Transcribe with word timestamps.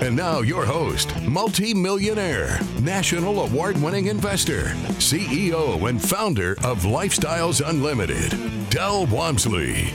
And 0.00 0.14
now, 0.14 0.42
your 0.42 0.64
host, 0.64 1.20
multi-millionaire, 1.22 2.60
national 2.80 3.40
award-winning 3.40 4.06
investor, 4.06 4.66
CEO 5.00 5.88
and 5.88 6.00
founder 6.00 6.52
of 6.62 6.84
Lifestyles 6.84 7.68
Unlimited, 7.68 8.30
Del 8.70 9.06
Walmsley. 9.06 9.92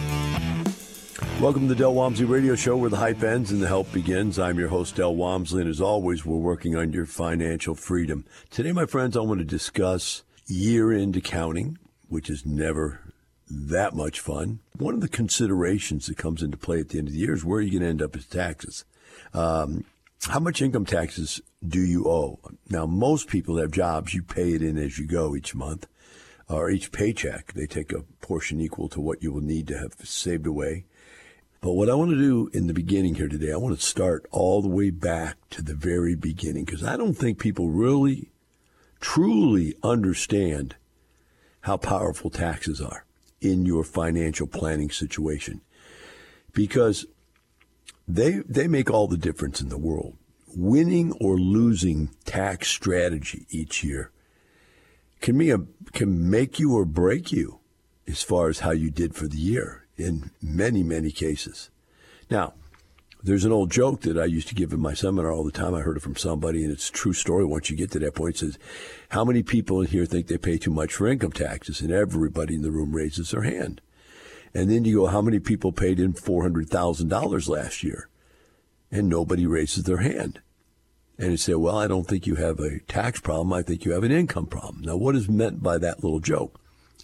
Welcome 1.40 1.62
to 1.62 1.68
the 1.73 1.76
Del 1.76 1.94
Walmsley 1.94 2.26
Radio 2.26 2.54
Show, 2.54 2.76
where 2.76 2.90
the 2.90 2.98
hype 2.98 3.23
ends 3.23 3.52
and 3.52 3.62
the 3.62 3.68
help 3.70 3.94
begins. 3.94 4.38
I'm 4.38 4.59
your 4.59 4.68
host, 4.68 4.98
Del 4.98 5.16
Walmsley, 5.16 5.62
and 5.62 5.70
as 5.70 5.80
always, 5.80 6.26
we're 6.26 6.36
working 6.36 6.76
on 6.76 6.92
your 6.92 7.06
financial 7.06 7.73
freedom. 7.73 8.26
Today, 8.50 8.73
my 8.73 8.86
friends, 8.86 9.16
I 9.16 9.22
want 9.22 9.40
to 9.40 9.45
discuss 9.45 10.23
year-end 10.48 11.16
accounting, 11.16 11.78
which 12.09 12.30
is 12.30 12.45
never 12.45 13.00
that 13.50 13.95
much 13.95 14.20
fun. 14.20 14.59
One 14.78 14.95
of 14.95 15.02
the 15.02 15.08
considerations 15.08 16.08
that 16.08 16.17
comes 16.17 16.44
into 16.44 16.58
play 16.58 16.81
at 16.81 16.90
the 16.90 17.00
end 17.00 17.08
of 17.08 17.14
the 17.14 17.22
year 17.22 17.34
is 17.34 17.45
where 17.45 17.59
are 17.59 17.62
you 17.62 17.72
going 17.72 17.84
to 17.84 17.88
end 17.88 18.02
up 18.02 18.16
with 18.16 18.30
taxes. 18.30 18.84
Um, 19.34 19.86
how 20.26 20.40
much 20.40 20.62
income 20.62 20.86
taxes 20.86 21.41
do 21.68 21.82
you 21.82 22.08
owe? 22.08 22.40
Now, 22.70 22.86
most 22.86 23.27
people 23.27 23.58
have 23.58 23.72
jobs, 23.72 24.14
you 24.14 24.23
pay 24.23 24.54
it 24.54 24.62
in 24.62 24.77
as 24.77 25.00
you 25.00 25.05
go 25.05 25.36
each 25.36 25.55
month 25.55 25.88
or 26.48 26.70
each 26.70 26.91
paycheck. 26.91 27.54
They 27.54 27.66
take 27.66 27.91
a 27.91 28.04
portion 28.22 28.62
equal 28.62 28.90
to 28.90 29.02
what 29.02 29.23
you 29.23 29.31
will 29.31 29.41
need 29.41 29.67
to 29.67 29.78
have 29.78 29.94
saved 30.03 30.45
away. 30.45 30.86
But 31.61 31.73
what 31.73 31.89
I 31.89 31.95
want 31.95 32.11
to 32.11 32.17
do 32.17 32.50
in 32.53 32.67
the 32.67 32.73
beginning 32.73 33.16
here 33.16 33.30
today, 33.30 33.53
I 33.53 33.58
want 33.58 33.80
to 33.80 33.86
start 33.86 34.25
all 34.31 34.61
the 34.61 34.67
way 34.67 34.89
back 34.89 35.38
to 35.52 35.61
the 35.61 35.73
very 35.73 36.16
beginning 36.16 36.66
because 36.66 36.83
I 36.83 36.98
don't 36.98 37.14
think 37.14 37.39
people 37.39 37.70
really, 37.70 38.31
truly 39.00 39.73
understand 39.81 40.76
how 41.61 41.78
powerful 41.78 42.30
taxes 42.30 42.81
are 42.81 43.05
in 43.39 43.66
your 43.66 43.83
financial 43.83 44.45
planning 44.45 44.89
situation. 44.89 45.61
Because 46.52 47.05
they 48.08 48.42
they 48.48 48.68
make 48.68 48.90
all 48.90 49.08
the 49.08 49.18
difference 49.18 49.62
in 49.62 49.70
the 49.70 49.78
world. 49.78 50.18
Winning 50.56 51.14
or 51.20 51.38
losing 51.38 52.10
tax 52.26 52.68
strategy 52.68 53.48
each 53.50 53.84
year 53.84 54.12
can 55.20 55.38
be 55.38 55.50
a, 55.50 55.60
can 55.94 56.30
make 56.30 56.60
you 56.60 56.76
or 56.76 56.86
break 56.86 57.32
you 57.32 57.60
as 58.08 58.22
far 58.22 58.50
as 58.50 58.60
how 58.60 58.72
you 58.72 58.92
did 58.92 59.16
for 59.16 59.28
the 59.28 59.38
year 59.38 59.86
in 59.98 60.32
many 60.42 60.84
many 60.84 61.12
cases. 61.12 61.70
Now, 62.30 62.54
there's 63.23 63.45
an 63.45 63.52
old 63.52 63.72
joke 63.72 64.02
that 64.02 64.17
I 64.17 64.26
used 64.26 64.50
to 64.50 64.56
give 64.56 64.73
in 64.73 64.82
my 64.82 64.94
seminar 64.94 65.32
all 65.32 65.45
the 65.45 65.52
time. 65.52 65.73
I 65.73 65.80
heard 65.80 65.98
it 65.98 66.04
from 66.04 66.17
somebody, 66.17 66.64
and 66.64 66.72
it's 66.73 66.90
a 66.90 66.94
true 66.94 67.14
story. 67.14 67.45
Once 67.45 67.70
you 67.70 67.78
get 67.78 67.90
to 67.92 68.00
that 68.00 68.16
point, 68.16 68.36
it 68.36 68.40
says, 68.40 68.60
"How 69.10 69.23
many 69.23 69.44
people 69.44 69.82
in 69.82 69.88
here 69.88 70.06
think 70.06 70.28
they 70.28 70.38
pay 70.38 70.58
too 70.58 70.72
much 70.72 70.94
for 70.94 71.08
income 71.08 71.32
taxes?" 71.32 71.80
And 71.82 71.92
everybody 71.92 72.56
in 72.56 72.64
the 72.64 72.72
room 72.72 72.92
raises 72.94 73.32
their 73.32 73.44
hand. 73.44 73.82
And 74.54 74.70
then 74.70 74.86
you 74.86 74.98
go, 74.98 75.06
how 75.08 75.22
many 75.22 75.40
people 75.40 75.72
paid 75.72 76.00
in 76.00 76.14
$400,000 76.14 77.50
last 77.50 77.84
year? 77.84 78.09
And 78.92 79.10
nobody 79.10 79.48
raises 79.48 79.86
their 79.86 79.98
hand. 79.98 80.42
And 81.18 81.32
you 81.32 81.38
say, 81.38 81.56
well, 81.56 81.78
I 81.78 81.88
don't 81.88 82.08
think 82.08 82.28
you 82.28 82.36
have 82.36 82.60
a 82.60 82.80
tax 82.82 83.20
problem. 83.20 83.54
I 83.54 83.62
think 83.64 83.86
you 83.86 83.92
have 83.94 84.04
an 84.04 84.12
income 84.12 84.45
problem. 84.45 84.82
Now, 84.82 84.95
what 84.98 85.16
is 85.16 85.30
meant 85.30 85.64
by 85.64 85.78
that 85.80 86.04
little 86.04 86.20
joke? 86.20 86.60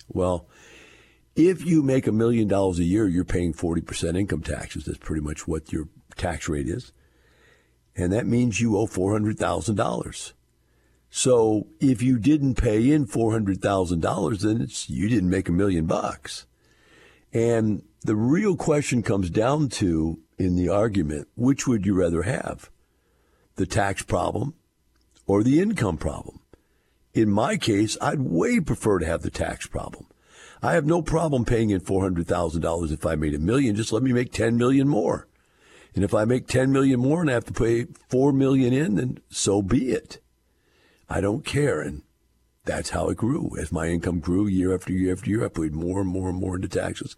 Well, 0.07 0.47
if 1.35 1.65
you 1.65 1.81
make 1.81 2.05
a 2.05 2.11
million 2.11 2.47
dollars 2.47 2.79
a 2.79 2.83
year, 2.83 3.07
you're 3.07 3.23
paying 3.23 3.53
40% 3.53 4.17
income 4.17 4.41
taxes. 4.41 4.85
That's 4.85 4.97
pretty 4.97 5.21
much 5.21 5.47
what 5.47 5.71
your 5.71 5.87
tax 6.17 6.49
rate 6.49 6.67
is. 6.67 6.91
And 7.95 8.11
that 8.13 8.27
means 8.27 8.59
you 8.59 8.77
owe 8.77 8.87
$400,000. 8.87 10.33
So 11.09 11.67
if 11.79 12.01
you 12.01 12.19
didn't 12.19 12.55
pay 12.55 12.91
in 12.91 13.07
$400,000, 13.07 14.41
then 14.41 14.61
it's, 14.61 14.89
you 14.89 15.09
didn't 15.09 15.29
make 15.29 15.49
a 15.49 15.53
million 15.53 15.85
bucks. 15.85 16.45
And 17.33 17.83
the 18.01 18.15
real 18.15 18.55
question 18.55 19.03
comes 19.03 19.29
down 19.29 19.69
to 19.69 20.19
in 20.37 20.55
the 20.55 20.69
argument 20.69 21.27
which 21.35 21.67
would 21.67 21.85
you 21.85 21.93
rather 21.93 22.23
have? 22.23 22.69
The 23.55 23.65
tax 23.65 24.01
problem 24.03 24.55
or 25.27 25.43
the 25.43 25.59
income 25.59 25.97
problem? 25.97 26.39
In 27.13 27.29
my 27.29 27.57
case, 27.57 27.97
I'd 28.01 28.21
way 28.21 28.59
prefer 28.59 28.99
to 28.99 29.05
have 29.05 29.21
the 29.21 29.31
tax 29.31 29.67
problem. 29.67 30.07
I 30.61 30.73
have 30.73 30.85
no 30.85 31.01
problem 31.01 31.45
paying 31.45 31.69
in 31.69 31.81
$400,000 31.81 32.91
if 32.91 33.05
I 33.05 33.15
made 33.15 33.33
a 33.33 33.39
million. 33.39 33.75
Just 33.75 33.93
let 33.93 34.03
me 34.03 34.13
make 34.13 34.31
10 34.31 34.57
million 34.57 34.87
more. 34.87 35.27
And 35.95 36.03
if 36.03 36.13
I 36.13 36.25
make 36.25 36.47
10 36.47 36.71
million 36.71 36.99
more 36.99 37.21
and 37.21 37.29
I 37.29 37.33
have 37.33 37.45
to 37.45 37.53
pay 37.53 37.85
4 38.09 38.33
million 38.33 38.73
in, 38.73 38.95
then 38.95 39.19
so 39.29 39.61
be 39.61 39.91
it. 39.91 40.19
I 41.09 41.21
don't 41.21 41.45
care. 41.45 41.81
And 41.81 42.03
that's 42.69 42.91
how 42.91 43.09
it 43.09 43.17
grew. 43.17 43.57
As 43.59 43.71
my 43.71 43.87
income 43.87 44.19
grew 44.19 44.45
year 44.45 44.75
after 44.75 44.93
year 44.93 45.13
after 45.13 45.29
year, 45.29 45.43
I 45.43 45.49
paid 45.49 45.73
more 45.73 46.01
and 46.01 46.09
more 46.09 46.29
and 46.29 46.39
more 46.39 46.55
into 46.55 46.67
taxes. 46.67 47.15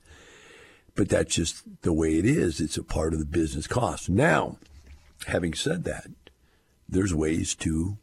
But 0.96 1.10
that's 1.10 1.36
just 1.36 1.82
the 1.82 1.92
way 1.92 2.18
it 2.18 2.26
is. 2.26 2.62
It's 2.62 2.78
a 2.78 2.84
part 2.84 3.12
of 3.14 3.20
the 3.20 3.26
business 3.26 3.68
cost. 3.68 4.10
Now, 4.10 4.58
having 5.28 5.54
said 5.54 5.84
that, 5.84 6.08
there's 6.88 7.14
ways 7.14 7.54
to 7.56 7.98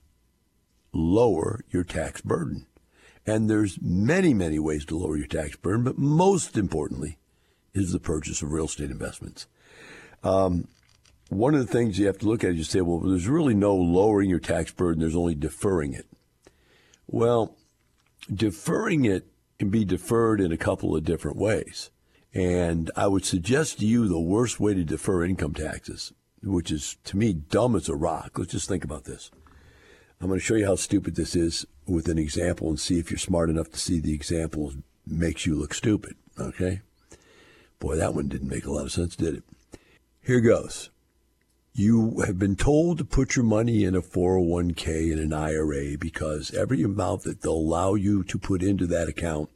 lower 0.92 1.64
your 1.70 1.84
tax 1.84 2.20
burden. 2.20 2.66
And 3.26 3.48
there's 3.48 3.78
many, 3.80 4.34
many 4.34 4.58
ways 4.58 4.84
to 4.86 4.98
lower 4.98 5.16
your 5.16 5.26
tax 5.26 5.56
burden, 5.56 5.84
but 5.84 5.96
most 5.96 6.56
importantly 6.56 7.18
is 7.72 7.92
the 7.92 8.00
purchase 8.00 8.42
of 8.42 8.52
real 8.52 8.66
estate 8.66 8.90
investments. 8.90 9.46
Um, 10.22 10.68
one 11.30 11.54
of 11.54 11.60
the 11.66 11.72
things 11.72 11.98
you 11.98 12.06
have 12.06 12.18
to 12.18 12.28
look 12.28 12.44
at 12.44 12.50
is 12.50 12.56
you 12.58 12.64
say, 12.64 12.80
well, 12.82 13.00
there's 13.00 13.28
really 13.28 13.54
no 13.54 13.74
lowering 13.74 14.28
your 14.28 14.38
tax 14.38 14.70
burden, 14.70 15.00
there's 15.00 15.16
only 15.16 15.34
deferring 15.34 15.94
it. 15.94 16.06
Well, 17.08 17.56
deferring 18.32 19.06
it 19.06 19.26
can 19.58 19.70
be 19.70 19.84
deferred 19.84 20.40
in 20.40 20.52
a 20.52 20.58
couple 20.58 20.94
of 20.94 21.04
different 21.04 21.38
ways. 21.38 21.90
And 22.34 22.90
I 22.94 23.06
would 23.08 23.24
suggest 23.24 23.78
to 23.78 23.86
you 23.86 24.06
the 24.06 24.20
worst 24.20 24.60
way 24.60 24.74
to 24.74 24.84
defer 24.84 25.24
income 25.24 25.54
taxes, 25.54 26.12
which 26.42 26.70
is 26.70 26.98
to 27.04 27.16
me 27.16 27.32
dumb 27.32 27.74
as 27.74 27.88
a 27.88 27.96
rock. 27.96 28.38
Let's 28.38 28.52
just 28.52 28.68
think 28.68 28.84
about 28.84 29.04
this. 29.04 29.30
I'm 30.20 30.28
going 30.28 30.38
to 30.38 30.44
show 30.44 30.54
you 30.54 30.66
how 30.66 30.76
stupid 30.76 31.16
this 31.16 31.34
is 31.34 31.66
with 31.86 32.08
an 32.08 32.18
example 32.18 32.68
and 32.68 32.78
see 32.78 32.98
if 32.98 33.10
you're 33.10 33.18
smart 33.18 33.48
enough 33.48 33.70
to 33.70 33.78
see 33.78 34.00
the 34.00 34.12
example 34.12 34.74
makes 35.06 35.46
you 35.46 35.54
look 35.54 35.72
stupid. 35.72 36.16
Okay? 36.38 36.82
Boy, 37.78 37.96
that 37.96 38.14
one 38.14 38.28
didn't 38.28 38.48
make 38.48 38.66
a 38.66 38.70
lot 38.70 38.84
of 38.84 38.92
sense, 38.92 39.16
did 39.16 39.36
it? 39.36 39.42
Here 40.20 40.40
goes. 40.40 40.90
You 41.78 42.24
have 42.26 42.40
been 42.40 42.56
told 42.56 42.98
to 42.98 43.04
put 43.04 43.36
your 43.36 43.44
money 43.44 43.84
in 43.84 43.94
a 43.94 44.02
401k 44.02 45.12
and 45.12 45.20
an 45.20 45.32
IRA 45.32 45.96
because 45.96 46.52
every 46.52 46.82
amount 46.82 47.22
that 47.22 47.40
they'll 47.40 47.52
allow 47.52 47.94
you 47.94 48.24
to 48.24 48.36
put 48.36 48.64
into 48.64 48.84
that 48.88 49.06
account 49.08 49.48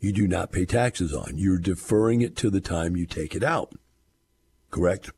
you 0.00 0.12
do 0.12 0.26
not 0.26 0.50
pay 0.50 0.64
taxes 0.64 1.14
on. 1.14 1.34
You're 1.38 1.58
deferring 1.58 2.20
it 2.20 2.34
to 2.38 2.50
the 2.50 2.60
time 2.60 2.96
you 2.96 3.06
take 3.06 3.36
it 3.36 3.44
out. 3.44 3.74
Correct? 4.72 5.12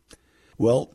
Well, 0.59 0.93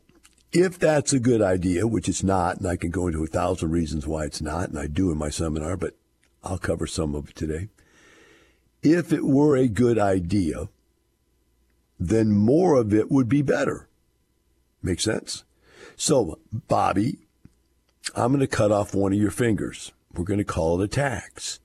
if 0.51 0.77
that's 0.77 1.13
a 1.13 1.19
good 1.19 1.41
idea, 1.41 1.87
which 1.87 2.07
it's 2.07 2.21
not, 2.21 2.57
and 2.57 2.67
I 2.67 2.75
can 2.75 2.91
go 2.91 3.07
into 3.07 3.23
a 3.23 3.27
thousand 3.27 3.71
reasons 3.71 4.05
why 4.05 4.25
it's 4.25 4.43
not, 4.43 4.69
and 4.69 4.77
I 4.77 4.85
do 4.85 5.11
in 5.11 5.17
my 5.17 5.31
seminar, 5.31 5.75
but 5.75 5.95
I'll 6.43 6.59
cover 6.59 6.85
some 6.85 7.15
of 7.15 7.29
it 7.29 7.35
today. 7.35 7.69
If 8.83 9.11
it 9.11 9.25
were 9.25 9.57
a 9.57 9.67
good 9.67 9.97
idea, 9.97 10.69
then 11.99 12.29
more 12.33 12.75
of 12.75 12.93
it 12.93 13.09
would 13.09 13.27
be 13.27 13.41
better. 13.41 13.88
Make 14.81 15.01
sense? 15.01 15.43
So, 15.95 16.39
Bobby, 16.51 17.19
I'm 18.15 18.31
going 18.31 18.39
to 18.39 18.47
cut 18.47 18.71
off 18.71 18.95
one 18.95 19.13
of 19.13 19.19
your 19.19 19.31
fingers. 19.31 19.91
We're 20.13 20.23
going 20.23 20.39
to 20.39 20.45
call 20.45 20.81
it 20.81 20.85
a 20.85 20.87
tax. 20.87 21.59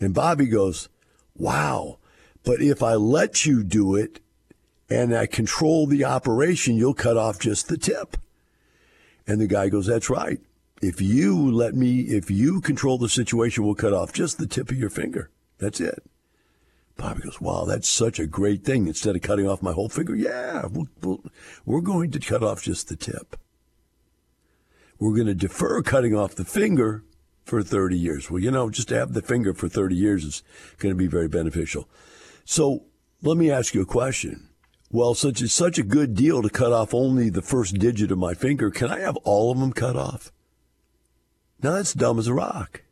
And 0.00 0.14
Bobby 0.14 0.46
goes, 0.46 0.88
wow, 1.36 1.98
but 2.44 2.60
if 2.60 2.82
I 2.82 2.94
let 2.94 3.44
you 3.44 3.62
do 3.62 3.96
it 3.96 4.20
and 4.88 5.14
I 5.14 5.26
control 5.26 5.86
the 5.86 6.04
operation, 6.04 6.76
you'll 6.76 6.94
cut 6.94 7.16
off 7.16 7.38
just 7.38 7.68
the 7.68 7.76
tip. 7.76 8.16
And 9.26 9.40
the 9.40 9.48
guy 9.48 9.68
goes, 9.68 9.86
that's 9.86 10.08
right. 10.08 10.38
If 10.80 11.00
you 11.00 11.50
let 11.50 11.74
me, 11.74 12.00
if 12.02 12.30
you 12.30 12.60
control 12.60 12.98
the 12.98 13.08
situation, 13.08 13.64
we'll 13.64 13.74
cut 13.74 13.92
off 13.92 14.12
just 14.12 14.38
the 14.38 14.46
tip 14.46 14.70
of 14.70 14.76
your 14.76 14.90
finger. 14.90 15.30
That's 15.58 15.80
it. 15.80 16.02
Bobby 16.96 17.22
goes, 17.22 17.40
wow, 17.40 17.64
that's 17.66 17.88
such 17.88 18.18
a 18.18 18.26
great 18.26 18.64
thing. 18.64 18.86
Instead 18.86 19.16
of 19.16 19.22
cutting 19.22 19.48
off 19.48 19.62
my 19.62 19.72
whole 19.72 19.88
finger, 19.88 20.14
yeah, 20.14 20.66
we 20.66 20.86
we 21.02 21.18
we're 21.64 21.80
going 21.80 22.10
to 22.10 22.18
cut 22.18 22.42
off 22.42 22.62
just 22.62 22.88
the 22.88 22.96
tip. 22.96 23.36
We're 24.98 25.14
going 25.14 25.26
to 25.26 25.34
defer 25.34 25.82
cutting 25.82 26.14
off 26.14 26.34
the 26.34 26.44
finger 26.44 27.04
for 27.44 27.62
30 27.62 27.98
years. 27.98 28.30
Well, 28.30 28.42
you 28.42 28.50
know, 28.50 28.70
just 28.70 28.88
to 28.88 28.96
have 28.96 29.12
the 29.12 29.20
finger 29.22 29.52
for 29.52 29.68
30 29.68 29.94
years 29.94 30.24
is 30.24 30.42
going 30.78 30.94
to 30.94 30.98
be 30.98 31.06
very 31.06 31.28
beneficial. 31.28 31.88
So 32.44 32.84
let 33.22 33.36
me 33.36 33.50
ask 33.50 33.74
you 33.74 33.82
a 33.82 33.86
question. 33.86 34.48
Well, 34.90 35.14
since 35.14 35.42
it's 35.42 35.52
such 35.52 35.78
a 35.78 35.82
good 35.82 36.14
deal 36.14 36.42
to 36.42 36.48
cut 36.48 36.72
off 36.72 36.94
only 36.94 37.28
the 37.28 37.42
first 37.42 37.74
digit 37.74 38.10
of 38.10 38.18
my 38.18 38.34
finger, 38.34 38.70
can 38.70 38.90
I 38.90 39.00
have 39.00 39.16
all 39.18 39.52
of 39.52 39.58
them 39.58 39.72
cut 39.72 39.96
off? 39.96 40.32
Now 41.62 41.72
that's 41.72 41.92
dumb 41.92 42.18
as 42.18 42.28
a 42.28 42.34
rock. 42.34 42.82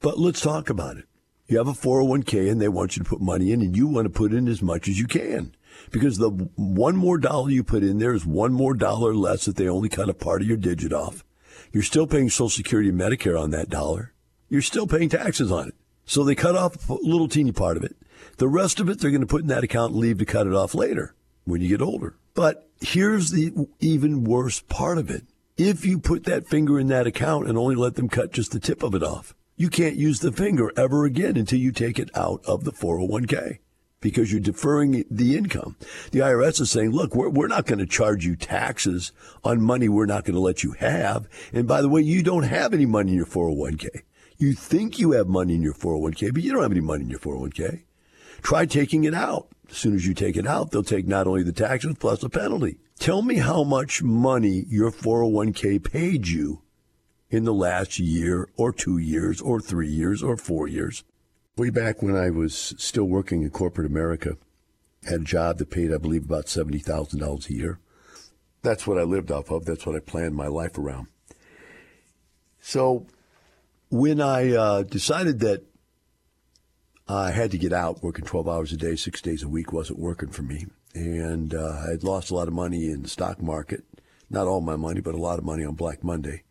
But 0.00 0.18
let's 0.18 0.40
talk 0.40 0.70
about 0.70 0.96
it. 0.96 1.04
You 1.52 1.58
have 1.58 1.68
a 1.68 1.72
401k 1.72 2.50
and 2.50 2.62
they 2.62 2.68
want 2.68 2.96
you 2.96 3.02
to 3.02 3.08
put 3.10 3.20
money 3.20 3.52
in 3.52 3.60
and 3.60 3.76
you 3.76 3.86
want 3.86 4.06
to 4.06 4.10
put 4.10 4.32
in 4.32 4.48
as 4.48 4.62
much 4.62 4.88
as 4.88 4.98
you 4.98 5.06
can. 5.06 5.54
Because 5.90 6.16
the 6.16 6.30
one 6.30 6.96
more 6.96 7.18
dollar 7.18 7.50
you 7.50 7.62
put 7.62 7.82
in 7.82 7.98
there 7.98 8.14
is 8.14 8.24
one 8.24 8.54
more 8.54 8.72
dollar 8.72 9.14
less 9.14 9.44
that 9.44 9.56
they 9.56 9.68
only 9.68 9.90
cut 9.90 10.08
a 10.08 10.14
part 10.14 10.40
of 10.40 10.48
your 10.48 10.56
digit 10.56 10.94
off. 10.94 11.22
You're 11.70 11.82
still 11.82 12.06
paying 12.06 12.30
Social 12.30 12.48
Security 12.48 12.88
and 12.88 12.98
Medicare 12.98 13.38
on 13.38 13.50
that 13.50 13.68
dollar. 13.68 14.14
You're 14.48 14.62
still 14.62 14.86
paying 14.86 15.10
taxes 15.10 15.52
on 15.52 15.68
it. 15.68 15.74
So 16.06 16.24
they 16.24 16.34
cut 16.34 16.56
off 16.56 16.88
a 16.88 16.94
little 16.94 17.28
teeny 17.28 17.52
part 17.52 17.76
of 17.76 17.84
it. 17.84 17.96
The 18.38 18.48
rest 18.48 18.80
of 18.80 18.88
it 18.88 19.00
they're 19.00 19.10
going 19.10 19.20
to 19.20 19.26
put 19.26 19.42
in 19.42 19.48
that 19.48 19.62
account 19.62 19.92
and 19.92 20.00
leave 20.00 20.16
to 20.20 20.24
cut 20.24 20.46
it 20.46 20.54
off 20.54 20.74
later 20.74 21.14
when 21.44 21.60
you 21.60 21.68
get 21.68 21.82
older. 21.82 22.16
But 22.32 22.66
here's 22.80 23.30
the 23.30 23.52
even 23.78 24.24
worse 24.24 24.60
part 24.60 24.96
of 24.96 25.10
it. 25.10 25.24
If 25.58 25.84
you 25.84 25.98
put 25.98 26.24
that 26.24 26.48
finger 26.48 26.80
in 26.80 26.86
that 26.86 27.06
account 27.06 27.46
and 27.46 27.58
only 27.58 27.74
let 27.74 27.96
them 27.96 28.08
cut 28.08 28.32
just 28.32 28.52
the 28.52 28.58
tip 28.58 28.82
of 28.82 28.94
it 28.94 29.02
off, 29.02 29.34
you 29.56 29.68
can't 29.68 29.96
use 29.96 30.20
the 30.20 30.32
finger 30.32 30.72
ever 30.76 31.04
again 31.04 31.36
until 31.36 31.58
you 31.58 31.72
take 31.72 31.98
it 31.98 32.10
out 32.16 32.42
of 32.46 32.64
the 32.64 32.72
401k 32.72 33.58
because 34.00 34.30
you're 34.30 34.40
deferring 34.40 35.04
the 35.10 35.36
income. 35.36 35.76
The 36.10 36.18
IRS 36.18 36.60
is 36.60 36.70
saying, 36.70 36.90
look, 36.90 37.14
we're, 37.14 37.28
we're 37.28 37.46
not 37.46 37.66
going 37.66 37.78
to 37.78 37.86
charge 37.86 38.26
you 38.26 38.36
taxes 38.36 39.12
on 39.44 39.62
money 39.62 39.88
we're 39.88 40.06
not 40.06 40.24
going 40.24 40.34
to 40.34 40.40
let 40.40 40.62
you 40.62 40.72
have. 40.72 41.28
And 41.52 41.66
by 41.66 41.80
the 41.80 41.88
way, 41.88 42.02
you 42.02 42.22
don't 42.22 42.42
have 42.42 42.74
any 42.74 42.86
money 42.86 43.12
in 43.12 43.16
your 43.16 43.26
401k. 43.26 44.02
You 44.38 44.54
think 44.54 44.98
you 44.98 45.12
have 45.12 45.28
money 45.28 45.54
in 45.54 45.62
your 45.62 45.74
401k, 45.74 46.34
but 46.34 46.42
you 46.42 46.52
don't 46.52 46.62
have 46.62 46.72
any 46.72 46.80
money 46.80 47.04
in 47.04 47.10
your 47.10 47.20
401k. 47.20 47.84
Try 48.42 48.66
taking 48.66 49.04
it 49.04 49.14
out. 49.14 49.48
As 49.70 49.76
soon 49.76 49.94
as 49.94 50.06
you 50.06 50.14
take 50.14 50.36
it 50.36 50.46
out, 50.46 50.70
they'll 50.70 50.82
take 50.82 51.06
not 51.06 51.26
only 51.26 51.44
the 51.44 51.52
taxes 51.52 51.94
plus 51.98 52.22
a 52.22 52.28
penalty. 52.28 52.78
Tell 52.98 53.22
me 53.22 53.36
how 53.36 53.62
much 53.62 54.02
money 54.02 54.64
your 54.68 54.90
401k 54.90 55.82
paid 55.82 56.26
you 56.26 56.62
in 57.32 57.44
the 57.44 57.54
last 57.54 57.98
year 57.98 58.46
or 58.56 58.72
two 58.72 58.98
years 58.98 59.40
or 59.40 59.58
three 59.58 59.88
years 59.88 60.22
or 60.22 60.36
four 60.36 60.68
years. 60.68 61.02
Way 61.56 61.70
back 61.70 62.02
when 62.02 62.14
I 62.14 62.28
was 62.30 62.74
still 62.76 63.06
working 63.06 63.42
in 63.42 63.50
corporate 63.50 63.90
America, 63.90 64.36
had 65.04 65.22
a 65.22 65.24
job 65.24 65.58
that 65.58 65.70
paid, 65.70 65.92
I 65.92 65.96
believe, 65.96 66.24
about 66.24 66.46
$70,000 66.46 67.48
a 67.48 67.52
year. 67.52 67.78
That's 68.60 68.86
what 68.86 68.98
I 68.98 69.02
lived 69.02 69.32
off 69.32 69.50
of. 69.50 69.64
That's 69.64 69.86
what 69.86 69.96
I 69.96 70.00
planned 70.00 70.36
my 70.36 70.46
life 70.46 70.76
around. 70.76 71.08
So 72.60 73.06
when 73.88 74.20
I 74.20 74.52
uh, 74.52 74.82
decided 74.82 75.40
that 75.40 75.64
I 77.08 77.30
had 77.30 77.50
to 77.52 77.58
get 77.58 77.72
out, 77.72 78.02
working 78.02 78.26
12 78.26 78.48
hours 78.48 78.72
a 78.72 78.76
day, 78.76 78.94
six 78.94 79.22
days 79.22 79.42
a 79.42 79.48
week 79.48 79.72
wasn't 79.72 79.98
working 79.98 80.28
for 80.28 80.42
me. 80.42 80.66
And 80.94 81.54
uh, 81.54 81.82
I 81.86 81.90
had 81.92 82.04
lost 82.04 82.30
a 82.30 82.34
lot 82.34 82.46
of 82.46 82.54
money 82.54 82.90
in 82.90 83.02
the 83.02 83.08
stock 83.08 83.40
market. 83.42 83.84
Not 84.28 84.46
all 84.46 84.60
my 84.60 84.76
money, 84.76 85.00
but 85.00 85.14
a 85.14 85.18
lot 85.18 85.38
of 85.38 85.44
money 85.44 85.64
on 85.64 85.74
Black 85.74 86.04
Monday. 86.04 86.42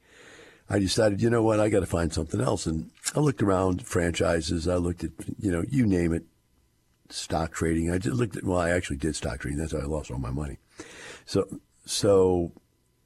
I 0.71 0.79
decided, 0.79 1.21
you 1.21 1.29
know 1.29 1.43
what, 1.43 1.59
I 1.59 1.67
got 1.67 1.81
to 1.81 1.85
find 1.85 2.13
something 2.13 2.39
else. 2.39 2.65
And 2.65 2.91
I 3.13 3.19
looked 3.19 3.43
around 3.43 3.85
franchises. 3.85 4.69
I 4.69 4.75
looked 4.75 5.03
at, 5.03 5.11
you 5.37 5.51
know, 5.51 5.65
you 5.69 5.85
name 5.85 6.13
it, 6.13 6.23
stock 7.09 7.51
trading. 7.51 7.91
I 7.91 7.97
just 7.97 8.15
looked 8.15 8.37
at, 8.37 8.45
well, 8.45 8.57
I 8.57 8.69
actually 8.69 8.95
did 8.95 9.17
stock 9.17 9.39
trading. 9.39 9.59
That's 9.59 9.73
how 9.73 9.79
I 9.79 9.83
lost 9.83 10.11
all 10.11 10.17
my 10.17 10.31
money. 10.31 10.59
So, 11.25 11.59
so 11.85 12.53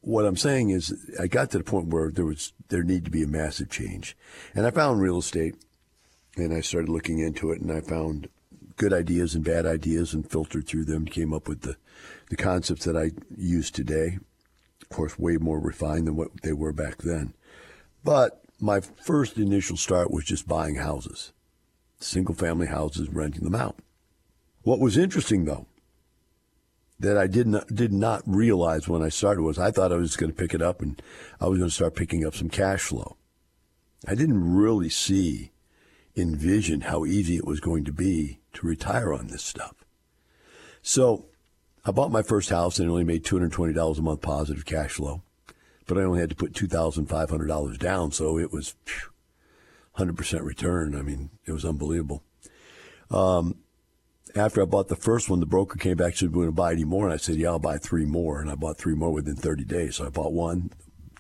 what 0.02 0.26
I'm 0.26 0.38
saying 0.38 0.70
is 0.70 0.94
I 1.20 1.26
got 1.26 1.50
to 1.52 1.58
the 1.58 1.64
point 1.64 1.88
where 1.88 2.12
there 2.12 2.26
was, 2.26 2.54
there 2.68 2.84
needed 2.84 3.06
to 3.06 3.12
be 3.12 3.24
a 3.24 3.28
massive 3.28 3.72
change. 3.72 4.16
And 4.54 4.68
I 4.68 4.70
found 4.70 5.02
real 5.02 5.18
estate 5.18 5.56
and 6.38 6.54
I 6.54 6.62
started 6.62 6.90
looking 6.90 7.18
into 7.18 7.50
it 7.50 7.62
and 7.62 7.72
I 7.72 7.82
found 7.82 8.30
good 8.76 8.94
ideas 8.94 9.34
and 9.34 9.44
bad 9.44 9.66
ideas 9.66 10.14
and 10.14 10.30
filtered 10.30 10.68
through 10.68 10.86
them, 10.86 11.06
came 11.06 11.34
up 11.34 11.48
with 11.48 11.62
the, 11.62 11.78
the 12.30 12.36
concepts 12.36 12.86
that 12.86 12.96
I 12.96 13.10
use 13.36 13.72
today. 13.72 14.20
Of 14.84 14.90
course, 14.90 15.18
way 15.18 15.38
more 15.38 15.60
refined 15.60 16.06
than 16.06 16.16
what 16.16 16.44
they 16.44 16.54
were 16.54 16.74
back 16.74 16.98
then. 17.00 17.34
But 18.06 18.44
my 18.62 18.82
first 18.82 19.36
initial 19.40 19.78
start 19.78 20.12
was 20.12 20.26
just 20.26 20.48
buying 20.48 20.76
houses, 20.76 21.34
single 22.00 22.36
family 22.36 22.68
houses, 22.68 23.10
renting 23.10 23.44
them 23.44 23.56
out. 23.56 23.80
What 24.62 24.80
was 24.80 24.96
interesting 24.96 25.46
though, 25.46 25.66
that 27.00 27.18
I 27.18 27.26
did 27.26 27.48
not, 27.48 27.68
did 27.74 27.92
not 27.92 28.22
realize 28.28 28.88
when 28.88 29.02
I 29.02 29.10
started 29.10 29.42
was 29.42 29.58
I 29.58 29.72
thought 29.72 29.92
I 29.92 29.98
was 29.98 30.16
going 30.16 30.32
to 30.32 30.38
pick 30.38 30.54
it 30.54 30.62
up 30.62 30.84
and 30.84 31.02
I 31.42 31.48
was 31.48 31.58
going 31.58 31.70
to 31.70 31.76
start 31.76 31.96
picking 31.96 32.24
up 32.24 32.36
some 32.36 32.48
cash 32.48 32.82
flow. 32.82 33.18
I 34.08 34.14
didn't 34.14 34.56
really 34.56 34.90
see, 34.90 35.52
envision 36.16 36.82
how 36.82 37.06
easy 37.06 37.38
it 37.38 37.48
was 37.48 37.60
going 37.60 37.86
to 37.86 37.92
be 37.92 38.38
to 38.54 38.68
retire 38.68 39.16
on 39.16 39.28
this 39.28 39.44
stuff. 39.44 39.84
So 40.84 41.26
I 41.84 41.90
bought 41.90 42.12
my 42.12 42.22
first 42.22 42.52
house 42.52 42.78
and 42.78 42.88
only 42.88 43.04
made 43.04 43.26
$220 43.26 43.98
a 43.98 44.02
month 44.04 44.22
positive 44.22 44.64
cash 44.64 44.92
flow 44.92 45.24
but 45.88 45.98
I 45.98 46.04
only 46.04 46.20
had 46.20 46.30
to 46.30 46.36
put 46.36 46.54
two 46.54 46.68
thousand 46.68 47.08
five 47.08 47.30
hundred 47.30 47.48
dollars 47.48 47.78
down, 47.78 48.12
so 48.12 48.38
it 48.38 48.52
was 48.52 48.76
hundred 49.94 50.18
percent 50.18 50.44
return. 50.44 50.96
I 50.96 51.02
mean, 51.02 51.30
it 51.46 51.52
was 51.52 51.66
unbelievable. 51.66 52.24
Um, 53.10 53.56
after 54.36 54.62
I 54.62 54.66
bought 54.66 54.90
the 54.90 54.96
first 54.96 55.30
one, 55.30 55.40
the 55.40 55.46
broker 55.46 55.78
came 55.78 55.96
back 55.96 56.08
and 56.08 56.18
said, 56.18 56.30
"We're 56.32 56.44
going 56.44 56.48
to 56.48 56.52
buy 56.52 56.74
any 56.74 56.84
more?" 56.84 57.06
And 57.06 57.14
I 57.14 57.18
said, 57.18 57.36
"Yeah, 57.36 57.50
I'll 57.50 57.60
buy 57.60 57.78
three 57.78 58.06
more." 58.06 58.42
And 58.42 58.50
I 58.50 58.56
bought 58.56 58.78
three 58.78 58.96
more 58.96 59.12
within 59.12 59.36
thirty 59.36 59.64
days. 59.64 59.96
So 59.96 60.06
I 60.06 60.10
bought 60.10 60.34
one, 60.34 60.72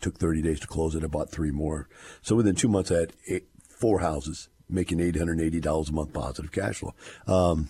took 0.02 0.18
thirty 0.18 0.42
days 0.42 0.60
to 0.62 0.68
close 0.68 0.96
it. 0.96 1.04
I 1.04 1.08
bought 1.08 1.32
three 1.32 1.52
more. 1.52 1.88
So 2.22 2.36
within 2.36 2.56
two 2.56 2.68
months, 2.68 2.92
I 2.92 3.02
had 3.02 3.14
eight, 3.28 3.48
four 3.70 4.00
houses, 4.00 4.50
making 4.68 5.00
eight 5.00 5.16
hundred 5.16 5.40
eighty 5.40 5.62
dollars 5.62 5.90
a 5.90 5.94
month 5.94 6.12
positive 6.14 6.52
cash 6.52 6.80
flow. 6.80 6.94
Um, 7.28 7.70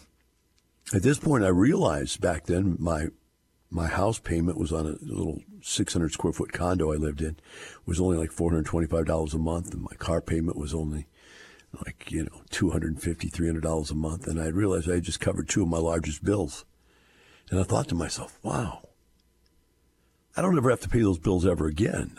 at 0.94 1.03
this 1.03 1.19
point, 1.19 1.44
I 1.44 1.50
realized 1.50 2.21
back 2.21 2.45
then 2.45 2.77
my 2.80 3.07
my 3.69 3.88
house 3.88 4.19
payment 4.19 4.57
was 4.57 4.71
on 4.71 4.85
a 4.85 5.06
little 5.06 5.41
600 5.62 6.12
square 6.12 6.33
foot 6.33 6.53
condo 6.53 6.94
I 6.94 6.97
lived 6.97 7.21
in. 7.21 7.31
It 7.31 7.88
was 7.88 8.00
only 8.00 8.17
like 8.17 8.31
$425 8.31 9.33
a 9.33 9.38
month, 9.38 9.73
and 9.73 9.81
my 9.81 9.95
car 9.97 10.21
payment 10.21 10.57
was 10.57 10.73
only 10.73 11.07
like 11.85 12.12
you 12.12 12.23
know 12.23 12.41
250 12.51 13.27
300 13.27 13.62
dollars 13.62 13.91
a 13.91 13.95
month. 13.95 14.27
And 14.27 14.39
i 14.39 14.47
realized 14.47 14.89
i 14.89 14.95
had 14.95 15.03
just 15.03 15.19
covered 15.19 15.50
two 15.50 15.63
of 15.63 15.67
my 15.67 15.77
largest 15.77 16.23
bills. 16.23 16.65
And 17.50 17.59
i 17.59 17.63
thought 17.63 17.88
to 17.89 17.95
myself 17.95 18.39
wow 18.44 18.88
i 20.35 20.41
don't 20.41 20.57
ever 20.57 20.69
have 20.69 20.81
to 20.81 20.89
pay 20.89 21.01
those 21.01 21.19
bills 21.19 21.45
ever 21.45 21.67
again. 21.67 22.17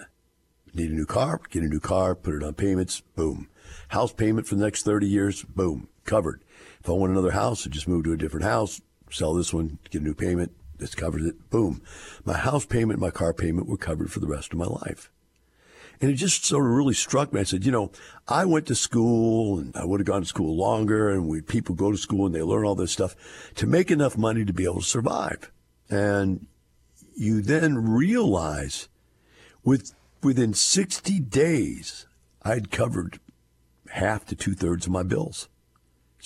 Need 0.75 0.91
a 0.91 0.95
new 0.95 1.07
car 1.07 1.41
get 1.51 1.63
a 1.63 1.69
new 1.69 1.81
car 1.81 2.15
put 2.15 2.35
it 2.35 2.43
on 2.43 2.55
payments 2.55 3.01
boom. 3.01 3.49
House 3.89 4.13
payment 4.13 4.47
for 4.47 4.57
the 4.57 4.65
next 4.65 4.85
30 4.85 5.07
years 5.07 5.43
boom 5.43 5.89
covered. 6.05 6.43
If 6.81 6.89
i 6.89 6.93
want 6.93 7.13
another 7.13 7.33
house 7.33 7.67
i 7.67 7.71
just 7.71 7.89
move 7.89 8.05
to 8.05 8.13
a 8.13 8.17
different 8.17 8.45
house 8.45 8.81
sell 9.11 9.35
this 9.35 9.55
one 9.55 9.79
get 9.91 10.03
a 10.03 10.05
new 10.05 10.15
payment 10.15 10.53
this 10.79 10.95
covers 10.95 11.25
it. 11.25 11.51
Boom. 11.51 11.83
My 12.25 12.37
house 12.37 12.67
payment, 12.67 13.01
my 13.01 13.11
car 13.11 13.33
payment 13.33 13.69
were 13.69 13.77
covered 13.77 14.13
for 14.13 14.21
the 14.21 14.27
rest 14.27 14.53
of 14.53 14.59
my 14.59 14.67
life. 14.67 15.11
And 16.01 16.11
it 16.11 16.15
just 16.15 16.45
sort 16.45 16.67
of 16.67 16.73
really 16.73 16.95
struck 16.95 17.33
me. 17.33 17.41
I 17.41 17.45
said, 17.45 17.65
you 17.65 17.73
know, 17.73 17.91
I 18.29 18.45
went 18.45 18.67
to 18.67 18.75
school 18.75 19.59
and 19.59 19.75
I 19.77 19.85
would 19.85 20.01
have 20.01 20.07
gone 20.07 20.21
to 20.21 20.27
school 20.27 20.55
longer 20.55 21.09
and 21.09 21.27
we 21.27 21.41
people 21.41 21.75
go 21.75 21.91
to 21.91 21.97
school 21.97 22.27
and 22.27 22.35
they 22.35 22.43
learn 22.43 22.65
all 22.65 22.75
this 22.75 22.93
stuff 22.93 23.17
to 23.55 23.67
make 23.67 23.91
enough 23.91 24.19
money 24.19 24.45
to 24.45 24.53
be 24.53 24.65
able 24.65 24.81
to 24.81 24.87
survive. 24.87 25.51
And 25.89 26.47
you 27.15 27.41
then 27.41 27.89
realize 27.89 28.89
with 29.65 29.95
within 30.23 30.53
60 30.53 31.19
days, 31.21 32.07
I'd 32.43 32.71
covered 32.71 33.19
half 33.91 34.27
to 34.27 34.37
two 34.37 34.55
thirds 34.55 34.87
of 34.87 34.93
my 34.93 35.03
bills. 35.03 35.49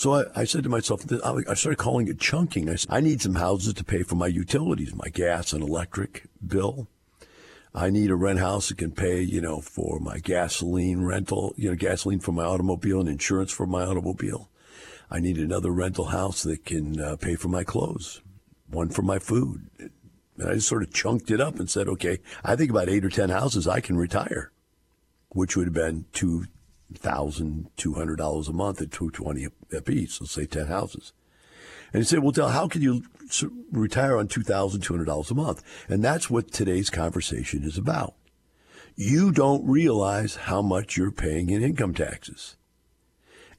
So 0.00 0.14
I, 0.14 0.24
I, 0.34 0.44
said 0.44 0.62
to 0.62 0.70
myself, 0.70 1.04
I 1.22 1.52
started 1.52 1.76
calling 1.76 2.08
it 2.08 2.18
chunking. 2.18 2.70
I 2.70 2.76
said, 2.76 2.90
I 2.90 3.02
need 3.02 3.20
some 3.20 3.34
houses 3.34 3.74
to 3.74 3.84
pay 3.84 4.02
for 4.02 4.14
my 4.14 4.28
utilities, 4.28 4.94
my 4.94 5.10
gas 5.10 5.52
and 5.52 5.62
electric 5.62 6.24
bill. 6.46 6.88
I 7.74 7.90
need 7.90 8.10
a 8.10 8.14
rent 8.14 8.38
house 8.38 8.70
that 8.70 8.78
can 8.78 8.92
pay, 8.92 9.20
you 9.20 9.42
know, 9.42 9.60
for 9.60 10.00
my 10.00 10.16
gasoline 10.16 11.04
rental, 11.04 11.52
you 11.58 11.68
know, 11.68 11.76
gasoline 11.76 12.20
for 12.20 12.32
my 12.32 12.44
automobile 12.44 13.00
and 13.00 13.10
insurance 13.10 13.52
for 13.52 13.66
my 13.66 13.82
automobile. 13.82 14.48
I 15.10 15.20
need 15.20 15.36
another 15.36 15.70
rental 15.70 16.06
house 16.06 16.44
that 16.44 16.64
can 16.64 16.98
uh, 16.98 17.16
pay 17.16 17.34
for 17.34 17.48
my 17.48 17.62
clothes, 17.62 18.22
one 18.70 18.88
for 18.88 19.02
my 19.02 19.18
food. 19.18 19.68
And 20.38 20.48
I 20.48 20.54
just 20.54 20.68
sort 20.68 20.82
of 20.82 20.94
chunked 20.94 21.30
it 21.30 21.42
up 21.42 21.60
and 21.60 21.68
said, 21.68 21.88
okay, 21.88 22.20
I 22.42 22.56
think 22.56 22.70
about 22.70 22.88
eight 22.88 23.04
or 23.04 23.10
10 23.10 23.28
houses 23.28 23.68
I 23.68 23.80
can 23.80 23.98
retire, 23.98 24.50
which 25.28 25.58
would 25.58 25.66
have 25.66 25.74
been 25.74 26.06
two, 26.14 26.46
thousand 26.98 27.70
two 27.76 27.94
hundred 27.94 28.16
dollars 28.16 28.48
a 28.48 28.52
month 28.52 28.80
at 28.80 28.90
two 28.90 29.10
twenty 29.10 29.46
a 29.72 29.80
piece. 29.80 30.20
Let's 30.20 30.32
say 30.32 30.46
ten 30.46 30.66
houses. 30.66 31.12
And 31.92 32.02
he 32.02 32.06
said, 32.06 32.20
"Well, 32.20 32.32
Del, 32.32 32.50
how 32.50 32.68
can 32.68 32.82
you 32.82 33.02
retire 33.72 34.16
on 34.16 34.28
two 34.28 34.42
thousand 34.42 34.82
two 34.82 34.92
hundred 34.92 35.06
dollars 35.06 35.30
a 35.30 35.34
month?" 35.34 35.62
And 35.88 36.04
that's 36.04 36.30
what 36.30 36.52
today's 36.52 36.90
conversation 36.90 37.64
is 37.64 37.78
about. 37.78 38.14
You 38.96 39.32
don't 39.32 39.66
realize 39.66 40.36
how 40.36 40.62
much 40.62 40.96
you're 40.96 41.10
paying 41.10 41.50
in 41.50 41.62
income 41.62 41.94
taxes, 41.94 42.56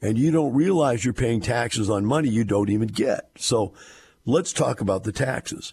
and 0.00 0.18
you 0.18 0.30
don't 0.30 0.54
realize 0.54 1.04
you're 1.04 1.14
paying 1.14 1.40
taxes 1.40 1.90
on 1.90 2.04
money 2.04 2.28
you 2.28 2.44
don't 2.44 2.70
even 2.70 2.88
get. 2.88 3.30
So, 3.36 3.72
let's 4.24 4.52
talk 4.52 4.80
about 4.80 5.04
the 5.04 5.12
taxes. 5.12 5.72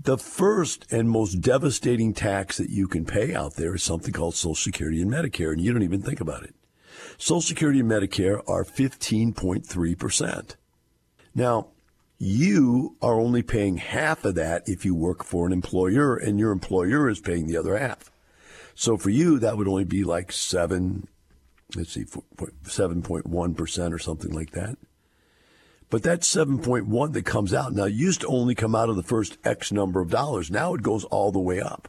The 0.00 0.18
first 0.18 0.86
and 0.92 1.10
most 1.10 1.40
devastating 1.40 2.14
tax 2.14 2.58
that 2.58 2.70
you 2.70 2.86
can 2.86 3.04
pay 3.04 3.34
out 3.34 3.54
there 3.54 3.74
is 3.74 3.82
something 3.82 4.12
called 4.12 4.36
Social 4.36 4.54
Security 4.54 5.02
and 5.02 5.10
Medicare, 5.10 5.52
and 5.52 5.60
you 5.60 5.72
don't 5.72 5.82
even 5.82 6.02
think 6.02 6.20
about 6.20 6.44
it. 6.44 6.54
Social 7.16 7.40
Security 7.40 7.80
and 7.80 7.90
Medicare 7.90 8.42
are 8.48 8.64
15.3%. 8.64 10.56
Now, 11.34 11.68
you 12.18 12.96
are 13.00 13.20
only 13.20 13.42
paying 13.42 13.76
half 13.76 14.24
of 14.24 14.34
that 14.34 14.68
if 14.68 14.84
you 14.84 14.94
work 14.94 15.24
for 15.24 15.46
an 15.46 15.52
employer, 15.52 16.16
and 16.16 16.38
your 16.38 16.50
employer 16.50 17.08
is 17.08 17.20
paying 17.20 17.46
the 17.46 17.56
other 17.56 17.78
half. 17.78 18.10
So 18.74 18.96
for 18.96 19.10
you, 19.10 19.38
that 19.38 19.56
would 19.56 19.68
only 19.68 19.84
be 19.84 20.04
like 20.04 20.32
seven, 20.32 21.08
let's 21.76 21.92
see, 21.92 22.04
7.1% 22.04 23.92
or 23.92 23.98
something 23.98 24.32
like 24.32 24.50
that. 24.52 24.76
But 25.90 26.02
that 26.02 26.20
7.1 26.20 27.12
that 27.12 27.24
comes 27.24 27.54
out 27.54 27.72
now 27.72 27.86
used 27.86 28.20
to 28.20 28.26
only 28.26 28.54
come 28.54 28.74
out 28.74 28.90
of 28.90 28.96
the 28.96 29.02
first 29.02 29.38
X 29.44 29.72
number 29.72 30.00
of 30.00 30.10
dollars. 30.10 30.50
Now 30.50 30.74
it 30.74 30.82
goes 30.82 31.04
all 31.04 31.32
the 31.32 31.38
way 31.38 31.60
up. 31.60 31.88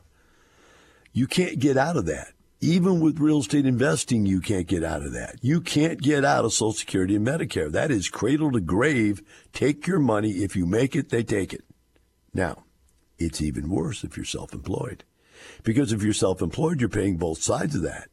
You 1.12 1.28
can't 1.28 1.60
get 1.60 1.76
out 1.76 1.98
of 1.98 2.06
that. 2.06 2.34
Even 2.62 3.00
with 3.00 3.20
real 3.20 3.40
estate 3.40 3.66
investing, 3.66 4.26
you 4.26 4.42
can't 4.42 4.68
get 4.68 4.84
out 4.84 5.02
of 5.02 5.14
that. 5.14 5.38
You 5.42 5.62
can't 5.62 6.02
get 6.02 6.26
out 6.26 6.44
of 6.44 6.52
Social 6.52 6.74
Security 6.74 7.16
and 7.16 7.26
Medicare. 7.26 7.72
That 7.72 7.90
is 7.90 8.10
cradle 8.10 8.52
to 8.52 8.60
grave. 8.60 9.22
Take 9.54 9.88
your 9.88 10.00
money. 10.00 10.32
If 10.32 10.58
you 10.58 10.66
make 10.66 10.94
it, 10.94 11.10
they 11.10 11.24
take 11.24 11.54
it. 11.54 11.64
Now, 12.34 12.64
it's 13.18 13.42
even 13.42 13.70
worse 13.70 14.04
if 14.04 14.18
you're 14.18 14.26
self 14.26 14.54
employed. 14.54 15.06
Because 15.64 15.94
if 15.94 16.04
you're 16.04 16.12
self 16.12 16.42
employed, 16.42 16.82
you're 16.82 16.90
paying 16.90 17.16
both 17.16 17.42
sides 17.42 17.76
of 17.76 17.82
that. 17.84 18.10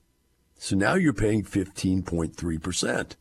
So 0.59 0.77
now 0.77 0.95
you're 0.95 1.13
paying 1.13 1.43
15.3% 1.43 3.17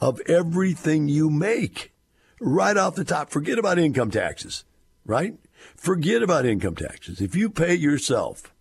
of 0.00 0.20
everything 0.22 1.08
you 1.08 1.30
make 1.30 1.92
right 2.40 2.76
off 2.76 2.96
the 2.96 3.04
top. 3.04 3.30
Forget 3.30 3.58
about 3.58 3.78
income 3.78 4.10
taxes, 4.10 4.64
right? 5.04 5.34
Forget 5.76 6.22
about 6.24 6.44
income 6.44 6.74
taxes. 6.74 7.20
If 7.20 7.36
you 7.36 7.50
pay 7.50 7.74
yourself 7.74 8.52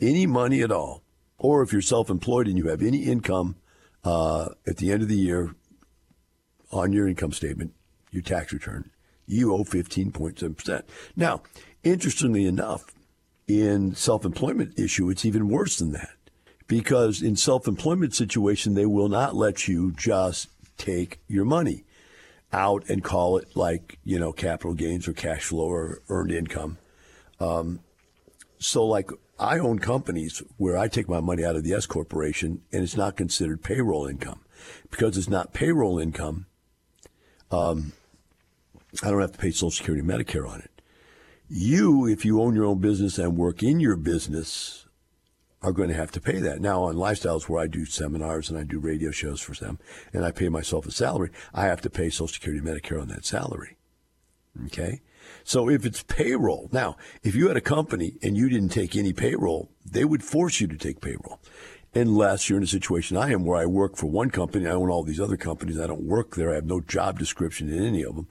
any 0.00 0.26
money 0.26 0.62
at 0.62 0.72
all, 0.72 1.02
or 1.38 1.62
if 1.62 1.72
you're 1.72 1.82
self 1.82 2.10
employed 2.10 2.46
and 2.46 2.58
you 2.58 2.68
have 2.68 2.82
any 2.82 2.98
income 2.98 3.56
uh, 4.04 4.50
at 4.66 4.76
the 4.78 4.92
end 4.92 5.02
of 5.02 5.08
the 5.08 5.16
year 5.16 5.54
on 6.70 6.92
your 6.92 7.08
income 7.08 7.32
statement, 7.32 7.72
your 8.10 8.22
tax 8.22 8.52
return, 8.52 8.90
you 9.26 9.54
owe 9.54 9.64
15.7%. 9.64 10.82
Now, 11.16 11.42
interestingly 11.82 12.44
enough, 12.44 12.94
in 13.46 13.94
self 13.94 14.24
employment 14.24 14.78
issue, 14.78 15.08
it's 15.08 15.24
even 15.24 15.48
worse 15.48 15.78
than 15.78 15.92
that 15.92 16.18
because 16.68 17.22
in 17.22 17.34
self-employment 17.34 18.14
situation 18.14 18.74
they 18.74 18.86
will 18.86 19.08
not 19.08 19.34
let 19.34 19.66
you 19.66 19.90
just 19.92 20.48
take 20.76 21.18
your 21.26 21.44
money 21.44 21.82
out 22.52 22.88
and 22.88 23.02
call 23.02 23.36
it 23.36 23.56
like 23.56 23.98
you 24.04 24.18
know 24.18 24.32
capital 24.32 24.74
gains 24.74 25.08
or 25.08 25.12
cash 25.12 25.44
flow 25.44 25.68
or 25.68 26.00
earned 26.08 26.30
income 26.30 26.78
um, 27.40 27.80
so 28.58 28.84
like 28.84 29.10
i 29.38 29.58
own 29.58 29.78
companies 29.78 30.42
where 30.56 30.76
i 30.76 30.88
take 30.88 31.08
my 31.08 31.20
money 31.20 31.44
out 31.44 31.56
of 31.56 31.64
the 31.64 31.72
s 31.72 31.86
corporation 31.86 32.62
and 32.72 32.82
it's 32.82 32.96
not 32.96 33.16
considered 33.16 33.62
payroll 33.62 34.06
income 34.06 34.40
because 34.90 35.16
it's 35.16 35.28
not 35.28 35.52
payroll 35.52 35.98
income 35.98 36.46
um, 37.50 37.92
i 39.02 39.10
don't 39.10 39.20
have 39.20 39.32
to 39.32 39.38
pay 39.38 39.50
social 39.50 39.70
security 39.70 40.00
and 40.00 40.10
medicare 40.10 40.48
on 40.48 40.60
it 40.60 40.82
you 41.48 42.06
if 42.06 42.24
you 42.24 42.42
own 42.42 42.54
your 42.54 42.64
own 42.64 42.78
business 42.78 43.18
and 43.18 43.36
work 43.36 43.62
in 43.62 43.80
your 43.80 43.96
business 43.96 44.86
are 45.62 45.72
going 45.72 45.88
to 45.88 45.94
have 45.94 46.12
to 46.12 46.20
pay 46.20 46.38
that. 46.40 46.60
Now, 46.60 46.84
on 46.84 46.94
lifestyles 46.94 47.48
where 47.48 47.62
I 47.62 47.66
do 47.66 47.84
seminars 47.84 48.48
and 48.48 48.58
I 48.58 48.62
do 48.62 48.78
radio 48.78 49.10
shows 49.10 49.40
for 49.40 49.54
them 49.54 49.78
and 50.12 50.24
I 50.24 50.30
pay 50.30 50.48
myself 50.48 50.86
a 50.86 50.90
salary, 50.90 51.30
I 51.52 51.64
have 51.64 51.80
to 51.82 51.90
pay 51.90 52.10
Social 52.10 52.28
Security 52.28 52.64
and 52.64 52.68
Medicare 52.68 53.00
on 53.00 53.08
that 53.08 53.24
salary. 53.24 53.76
Okay? 54.66 55.00
So 55.44 55.68
if 55.68 55.84
it's 55.86 56.02
payroll, 56.02 56.68
now, 56.72 56.96
if 57.22 57.34
you 57.34 57.48
had 57.48 57.56
a 57.56 57.62
company 57.62 58.14
and 58.22 58.36
you 58.36 58.48
didn't 58.48 58.70
take 58.70 58.96
any 58.96 59.12
payroll, 59.12 59.70
they 59.84 60.04
would 60.04 60.22
force 60.22 60.60
you 60.60 60.66
to 60.68 60.76
take 60.76 61.00
payroll. 61.00 61.40
Unless 61.94 62.48
you're 62.48 62.58
in 62.58 62.64
a 62.64 62.66
situation 62.66 63.16
I 63.16 63.32
am 63.32 63.44
where 63.44 63.58
I 63.58 63.66
work 63.66 63.96
for 63.96 64.06
one 64.06 64.30
company, 64.30 64.66
I 64.66 64.72
own 64.72 64.90
all 64.90 65.02
these 65.02 65.20
other 65.20 65.38
companies, 65.38 65.80
I 65.80 65.86
don't 65.86 66.02
work 66.02 66.34
there, 66.34 66.50
I 66.50 66.56
have 66.56 66.66
no 66.66 66.80
job 66.80 67.18
description 67.18 67.72
in 67.72 67.82
any 67.82 68.02
of 68.02 68.14
them. 68.14 68.28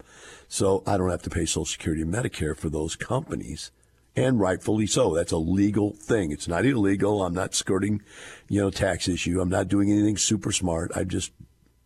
So 0.48 0.84
I 0.86 0.98
don't 0.98 1.10
have 1.10 1.24
to 1.24 1.30
pay 1.30 1.46
Social 1.46 1.66
Security 1.66 2.04
and 2.04 2.14
Medicare 2.14 2.56
for 2.56 2.70
those 2.70 2.96
companies 2.96 3.72
and 4.18 4.40
rightfully 4.40 4.88
so. 4.88 5.14
That's 5.14 5.32
a 5.32 5.38
legal 5.38 5.94
thing. 5.94 6.32
It's 6.32 6.48
not 6.48 6.66
illegal. 6.66 7.24
I'm 7.24 7.36
not 7.36 7.54
skirting, 7.54 8.02
you 8.50 8.60
know, 8.60 8.72
tax 8.72 9.08
issue. 9.08 9.40
I'm 9.40 9.50
not 9.50 9.68
doing 9.68 9.92
anything 9.92 10.18
super 10.18 10.52
smart. 10.52 10.92
I 10.96 11.04
just 11.04 11.32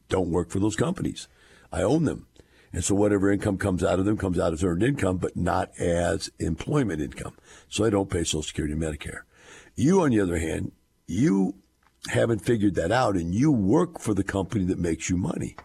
don't 0.10 0.32
work 0.32 0.50
for 0.50 0.60
those 0.60 0.75
companies. 0.75 1.27
I 1.72 1.84
own 1.84 2.06
them. 2.06 2.27
And 2.73 2.83
so 2.83 2.95
whatever 2.95 3.31
income 3.31 3.57
comes 3.57 3.83
out 3.83 3.99
of 3.99 4.05
them 4.05 4.17
comes 4.17 4.39
out 4.39 4.53
as 4.53 4.63
earned 4.63 4.83
income, 4.83 5.17
but 5.17 5.35
not 5.35 5.71
as 5.79 6.31
employment 6.39 7.01
income. 7.01 7.33
So 7.69 7.83
they 7.83 7.89
don't 7.89 8.09
pay 8.09 8.23
Social 8.23 8.43
Security 8.43 8.73
and 8.73 8.81
Medicare. 8.81 9.21
You, 9.75 10.01
on 10.01 10.11
the 10.11 10.21
other 10.21 10.37
hand, 10.37 10.71
you 11.07 11.55
haven't 12.09 12.39
figured 12.39 12.75
that 12.75 12.91
out 12.91 13.15
and 13.15 13.33
you 13.33 13.51
work 13.51 13.99
for 13.99 14.13
the 14.13 14.23
company 14.23 14.65
that 14.65 14.79
makes 14.79 15.09
you 15.09 15.17
money. 15.17 15.55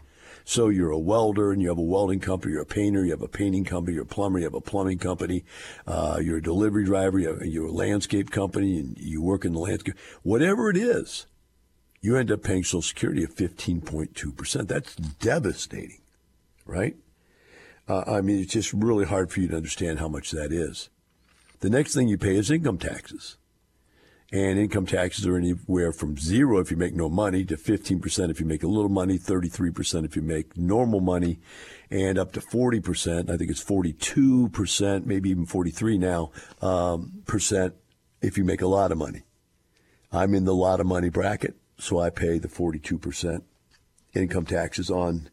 So 0.48 0.68
you're 0.68 0.92
a 0.92 0.98
welder 0.98 1.50
and 1.50 1.60
you 1.60 1.68
have 1.68 1.78
a 1.78 1.82
welding 1.82 2.20
company, 2.20 2.52
you're 2.52 2.62
a 2.62 2.66
painter, 2.66 3.04
you 3.04 3.10
have 3.10 3.20
a 3.20 3.26
painting 3.26 3.64
company, 3.64 3.94
you're 3.94 4.04
a 4.04 4.06
plumber, 4.06 4.38
you 4.38 4.44
have 4.44 4.54
a 4.54 4.60
plumbing 4.60 4.98
company, 4.98 5.44
uh, 5.88 6.20
you're 6.22 6.36
a 6.36 6.42
delivery 6.42 6.84
driver, 6.84 7.18
you 7.18 7.28
have, 7.28 7.44
you're 7.44 7.66
a 7.66 7.72
landscape 7.72 8.30
company, 8.30 8.78
and 8.78 8.96
you 8.96 9.20
work 9.20 9.44
in 9.44 9.54
the 9.54 9.58
landscape. 9.58 9.96
Whatever 10.22 10.70
it 10.70 10.76
is, 10.76 11.26
you 12.00 12.16
end 12.16 12.30
up 12.30 12.44
paying 12.44 12.62
Social 12.62 12.80
Security 12.80 13.25
at 13.25 13.30
15.2%. 13.30 14.68
That's 14.68 14.94
devastating, 14.94 16.02
right? 16.66 16.96
Uh, 17.88 18.04
I 18.06 18.20
mean, 18.20 18.40
it's 18.40 18.52
just 18.52 18.73
really 18.73 19.04
hard 19.04 19.30
for 19.30 19.40
you 19.40 19.49
to 19.49 19.56
understand 19.56 19.99
how 19.99 20.08
much 20.08 20.32
that 20.32 20.52
is. 20.52 20.90
The 21.61 21.70
next 21.70 21.94
thing 21.94 22.08
you 22.08 22.18
pay 22.18 22.37
is 22.37 22.50
income 22.50 22.78
taxes 22.78 23.38
and 24.32 24.58
income 24.58 24.87
taxes 24.87 25.26
are 25.26 25.37
anywhere 25.37 25.92
from 25.92 26.18
zero 26.18 26.58
if 26.58 26.70
you 26.70 26.76
make 26.76 26.94
no 26.94 27.08
money 27.08 27.44
to 27.44 27.56
15% 27.56 28.30
if 28.30 28.40
you 28.40 28.46
make 28.46 28.64
a 28.64 28.68
little 28.68 28.88
money, 28.88 29.18
33% 29.18 30.04
if 30.04 30.16
you 30.16 30.23
make 30.23 30.56
normal 30.56 31.00
money, 31.00 31.38
and 31.90 32.18
up 32.18 32.32
to 32.32 32.40
40%. 32.40 33.30
I 33.30 33.37
think 33.37 33.50
it's 33.50 33.62
42%, 33.62 35.06
maybe 35.06 35.30
even 35.30 35.46
43 35.46 35.99
now 35.99 36.32
um, 36.61 37.23
percent 37.26 37.75
if 38.20 38.37
you 38.37 38.44
make 38.44 38.62
a 38.62 38.66
lot 38.66 38.90
of 38.90 38.99
money. 38.99 39.23
I'm 40.12 40.35
in 40.35 40.44
the 40.44 40.54
lot 40.54 40.80
of 40.80 40.87
money 40.87 41.08
bracket, 41.08 41.56
so 41.78 42.00
I 42.00 42.11
pay 42.11 42.38
the 42.38 42.49
42% 42.49 43.42
income 44.14 44.46
taxes 44.46 44.90
on 44.90 45.30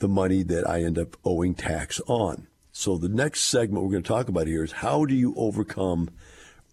the 0.00 0.08
money 0.08 0.42
that 0.42 0.68
I 0.68 0.82
end 0.82 0.98
up 0.98 1.16
owing 1.24 1.54
tax 1.54 2.00
on. 2.06 2.48
So 2.72 2.98
the 2.98 3.08
next 3.08 3.42
segment 3.42 3.84
we're 3.84 3.92
going 3.92 4.02
to 4.02 4.08
talk 4.08 4.28
about 4.28 4.46
here 4.46 4.64
is 4.64 4.72
how 4.72 5.04
do 5.04 5.14
you 5.14 5.34
overcome 5.36 6.10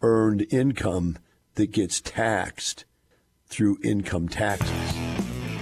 earned 0.02 0.46
income 0.50 1.18
that 1.56 1.72
gets 1.72 2.02
taxed 2.02 2.86
through 3.48 3.78
income 3.84 4.30
taxes. 4.30 4.94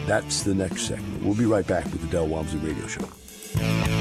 That's 0.06 0.44
the 0.44 0.54
next 0.54 0.84
segment. 0.84 1.24
We'll 1.24 1.36
be 1.36 1.46
right 1.46 1.66
back 1.66 1.86
with 1.86 2.02
the 2.02 2.08
Del 2.08 2.28
Walmsley 2.28 2.60
Radio 2.60 2.88
Show. 2.88 3.95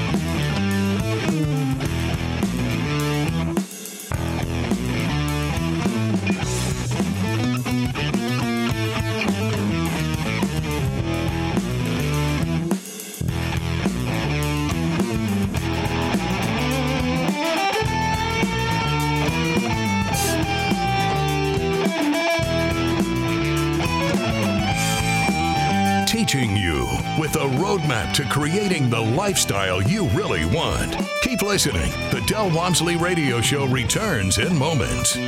To 28.15 28.23
creating 28.29 28.89
the 28.89 29.01
lifestyle 29.01 29.81
you 29.81 30.07
really 30.11 30.45
want. 30.45 30.95
Keep 31.21 31.41
listening. 31.41 31.91
The 32.11 32.23
Del 32.25 32.49
Walmsley 32.49 32.95
Radio 32.95 33.41
Show 33.41 33.65
returns 33.65 34.37
in 34.37 34.57
moments. 34.57 35.19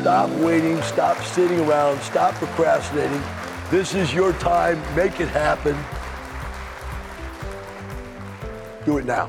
Stop 0.00 0.30
waiting. 0.40 0.80
Stop 0.80 1.22
sitting 1.22 1.60
around. 1.60 2.00
Stop 2.00 2.32
procrastinating. 2.36 3.20
This 3.70 3.94
is 3.94 4.14
your 4.14 4.32
time. 4.32 4.80
Make 4.96 5.20
it 5.20 5.28
happen. 5.28 5.76
Do 8.86 8.96
it 8.96 9.04
now. 9.04 9.26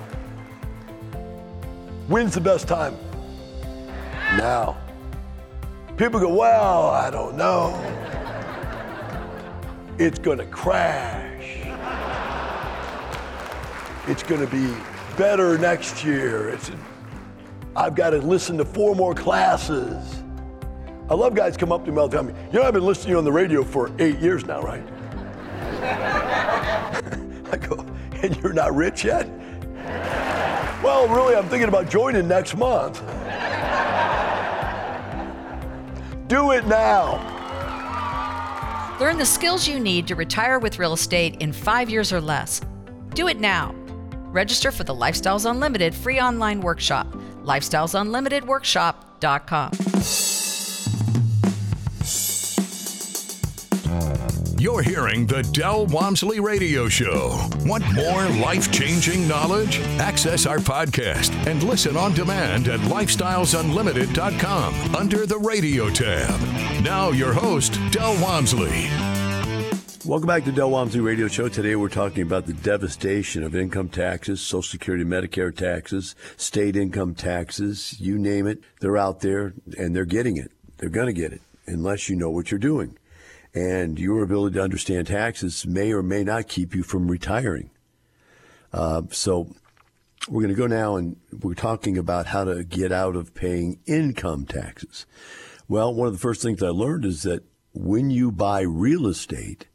When's 2.07 2.33
the 2.33 2.39
best 2.39 2.69
time? 2.69 2.95
Now. 4.37 4.77
People 5.97 6.21
go, 6.21 6.33
well, 6.33 6.91
I 6.91 7.09
don't 7.09 7.35
know 7.35 8.00
it's 10.01 10.17
to 10.39 10.45
crash. 10.47 11.59
It's 14.07 14.23
to 14.41 14.47
be 14.47 14.73
better 15.15 15.59
next 15.59 16.03
year. 16.03 16.49
It's, 16.49 16.71
I've 17.75 17.93
got 17.93 18.09
to 18.09 18.17
listen 18.17 18.57
to 18.57 18.65
four 18.65 18.95
more 18.95 19.13
classes. 19.13 20.23
I 21.07 21.13
love 21.13 21.35
guys 21.35 21.55
come 21.55 21.71
up 21.71 21.85
to 21.85 21.91
me 21.91 21.99
all 21.99 22.07
the 22.07 22.17
time. 22.17 22.29
You 22.51 22.59
know, 22.59 22.63
I've 22.63 22.73
been 22.73 22.85
listening 22.85 23.07
to 23.07 23.11
you 23.11 23.17
on 23.19 23.25
the 23.25 23.31
radio 23.31 23.63
for 23.63 23.91
eight 23.99 24.17
years 24.19 24.43
now, 24.45 24.61
right? 24.61 24.83
I 27.51 27.57
go, 27.57 27.85
and 28.23 28.35
you're 28.37 28.53
not 28.53 28.75
rich 28.75 29.03
yet? 29.03 29.29
Well, 30.83 31.07
really, 31.09 31.35
I'm 31.35 31.47
thinking 31.47 31.69
about 31.69 31.89
joining 31.91 32.27
next 32.27 32.57
month. 32.57 33.01
Do 36.27 36.51
it 36.51 36.65
now. 36.65 37.40
Learn 39.01 39.17
the 39.17 39.25
skills 39.25 39.67
you 39.67 39.79
need 39.79 40.07
to 40.09 40.15
retire 40.15 40.59
with 40.59 40.77
real 40.77 40.93
estate 40.93 41.41
in 41.41 41.51
five 41.51 41.89
years 41.89 42.13
or 42.13 42.21
less. 42.21 42.61
Do 43.15 43.29
it 43.29 43.39
now. 43.39 43.73
Register 44.31 44.71
for 44.71 44.83
the 44.83 44.93
Lifestyles 44.93 45.49
Unlimited 45.49 45.95
free 45.95 46.19
online 46.19 46.61
workshop, 46.61 47.11
lifestylesunlimitedworkshop.com. 47.43 49.71
You're 54.61 54.83
hearing 54.83 55.25
the 55.25 55.41
Del 55.41 55.87
Walmsley 55.87 56.39
Radio 56.39 56.87
Show. 56.87 57.49
Want 57.65 57.83
more 57.95 58.29
life 58.29 58.71
changing 58.71 59.27
knowledge? 59.27 59.79
Access 59.97 60.45
our 60.45 60.59
podcast 60.59 61.31
and 61.47 61.63
listen 61.63 61.97
on 61.97 62.13
demand 62.13 62.67
at 62.67 62.79
lifestylesunlimited.com 62.81 64.95
under 64.95 65.25
the 65.25 65.39
radio 65.39 65.89
tab. 65.89 66.39
Now, 66.83 67.09
your 67.09 67.33
host, 67.33 67.79
Del 67.89 68.13
Walmsley. 68.21 68.87
Welcome 70.05 70.27
back 70.27 70.43
to 70.43 70.51
Del 70.51 70.69
Walmsley 70.69 70.99
Radio 70.99 71.27
Show. 71.27 71.49
Today 71.49 71.75
we're 71.75 71.89
talking 71.89 72.21
about 72.21 72.45
the 72.45 72.53
devastation 72.53 73.41
of 73.41 73.55
income 73.55 73.89
taxes, 73.89 74.41
Social 74.41 74.61
Security, 74.61 75.03
Medicare 75.03 75.57
taxes, 75.57 76.13
state 76.37 76.75
income 76.75 77.15
taxes, 77.15 77.99
you 77.99 78.19
name 78.19 78.45
it. 78.45 78.59
They're 78.79 78.95
out 78.95 79.21
there 79.21 79.55
and 79.75 79.95
they're 79.95 80.05
getting 80.05 80.37
it. 80.37 80.51
They're 80.77 80.89
going 80.89 81.07
to 81.07 81.19
get 81.19 81.33
it 81.33 81.41
unless 81.65 82.09
you 82.09 82.15
know 82.15 82.29
what 82.29 82.51
you're 82.51 82.59
doing 82.59 82.95
and 83.53 83.99
your 83.99 84.23
ability 84.23 84.55
to 84.55 84.63
understand 84.63 85.07
taxes 85.07 85.65
may 85.65 85.91
or 85.91 86.01
may 86.01 86.23
not 86.23 86.47
keep 86.47 86.73
you 86.73 86.83
from 86.83 87.09
retiring. 87.09 87.69
Uh, 88.71 89.01
so 89.09 89.53
we're 90.29 90.41
going 90.41 90.53
to 90.53 90.59
go 90.59 90.67
now 90.67 90.95
and 90.95 91.17
we're 91.41 91.53
talking 91.53 91.97
about 91.97 92.27
how 92.27 92.43
to 92.43 92.63
get 92.63 92.91
out 92.91 93.15
of 93.15 93.33
paying 93.33 93.79
income 93.85 94.45
taxes. 94.45 95.05
Well, 95.67 95.93
one 95.93 96.07
of 96.07 96.13
the 96.13 96.19
first 96.19 96.41
things 96.41 96.61
I 96.61 96.69
learned 96.69 97.05
is 97.05 97.23
that 97.23 97.43
when 97.73 98.09
you 98.09 98.31
buy 98.31 98.61
real 98.61 99.07
estate, 99.07 99.67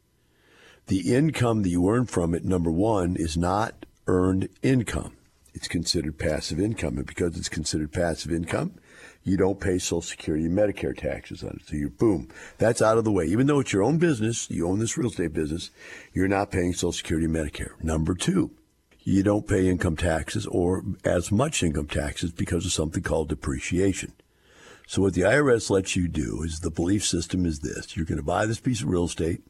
the 0.87 1.13
income 1.13 1.63
that 1.63 1.69
you 1.69 1.89
earn 1.89 2.05
from 2.05 2.33
it, 2.33 2.45
number 2.45 2.71
one, 2.71 3.15
is 3.17 3.35
not 3.35 3.85
earned 4.07 4.49
income. 4.61 5.16
It's 5.57 5.67
considered 5.67 6.19
passive 6.19 6.59
income. 6.59 6.97
And 6.97 7.07
because 7.07 7.35
it's 7.35 7.49
considered 7.49 7.91
passive 7.91 8.31
income, 8.31 8.75
you 9.23 9.37
don't 9.37 9.59
pay 9.59 9.79
Social 9.79 10.03
Security 10.03 10.45
and 10.45 10.55
Medicare 10.55 10.95
taxes 10.95 11.41
on 11.41 11.57
it. 11.59 11.67
So 11.67 11.75
you 11.75 11.89
boom, 11.89 12.27
that's 12.59 12.79
out 12.79 12.99
of 12.99 13.05
the 13.05 13.11
way. 13.11 13.25
Even 13.25 13.47
though 13.47 13.59
it's 13.59 13.73
your 13.73 13.81
own 13.81 13.97
business, 13.97 14.51
you 14.51 14.67
own 14.67 14.77
this 14.77 14.99
real 14.99 15.09
estate 15.09 15.33
business, 15.33 15.71
you're 16.13 16.27
not 16.27 16.51
paying 16.51 16.73
Social 16.73 16.91
Security 16.91 17.25
and 17.25 17.35
Medicare. 17.35 17.71
Number 17.81 18.13
two, 18.13 18.51
you 18.99 19.23
don't 19.23 19.47
pay 19.47 19.67
income 19.67 19.97
taxes 19.97 20.45
or 20.45 20.83
as 21.03 21.31
much 21.31 21.63
income 21.63 21.87
taxes 21.87 22.31
because 22.31 22.63
of 22.63 22.71
something 22.71 23.01
called 23.01 23.29
depreciation. 23.29 24.13
So 24.85 25.01
what 25.01 25.15
the 25.15 25.21
IRS 25.21 25.71
lets 25.71 25.95
you 25.95 26.07
do 26.07 26.43
is 26.43 26.59
the 26.59 26.69
belief 26.69 27.03
system 27.03 27.47
is 27.47 27.61
this: 27.61 27.97
you're 27.97 28.05
going 28.05 28.19
to 28.19 28.23
buy 28.23 28.45
this 28.45 28.59
piece 28.59 28.83
of 28.83 28.89
real 28.89 29.05
estate, 29.05 29.41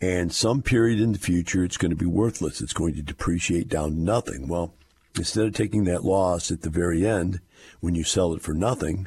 and 0.00 0.32
some 0.32 0.62
period 0.62 0.98
in 0.98 1.12
the 1.12 1.18
future 1.18 1.62
it's 1.62 1.76
going 1.76 1.90
to 1.90 1.96
be 1.96 2.06
worthless. 2.06 2.62
It's 2.62 2.72
going 2.72 2.94
to 2.94 3.02
depreciate 3.02 3.68
down 3.68 3.90
to 3.90 4.00
nothing. 4.00 4.48
Well, 4.48 4.72
instead 5.16 5.46
of 5.46 5.54
taking 5.54 5.84
that 5.84 6.04
loss 6.04 6.50
at 6.50 6.62
the 6.62 6.70
very 6.70 7.06
end 7.06 7.40
when 7.80 7.94
you 7.94 8.04
sell 8.04 8.32
it 8.34 8.42
for 8.42 8.54
nothing, 8.54 9.06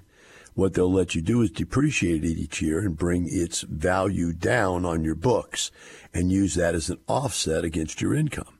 what 0.53 0.73
they'll 0.73 0.91
let 0.91 1.15
you 1.15 1.21
do 1.21 1.41
is 1.41 1.49
depreciate 1.49 2.23
it 2.23 2.37
each 2.37 2.61
year 2.61 2.79
and 2.79 2.97
bring 2.97 3.27
its 3.27 3.61
value 3.61 4.33
down 4.33 4.85
on 4.85 5.03
your 5.03 5.15
books 5.15 5.71
and 6.13 6.31
use 6.31 6.55
that 6.55 6.75
as 6.75 6.89
an 6.89 6.99
offset 7.07 7.63
against 7.63 8.01
your 8.01 8.13
income. 8.13 8.59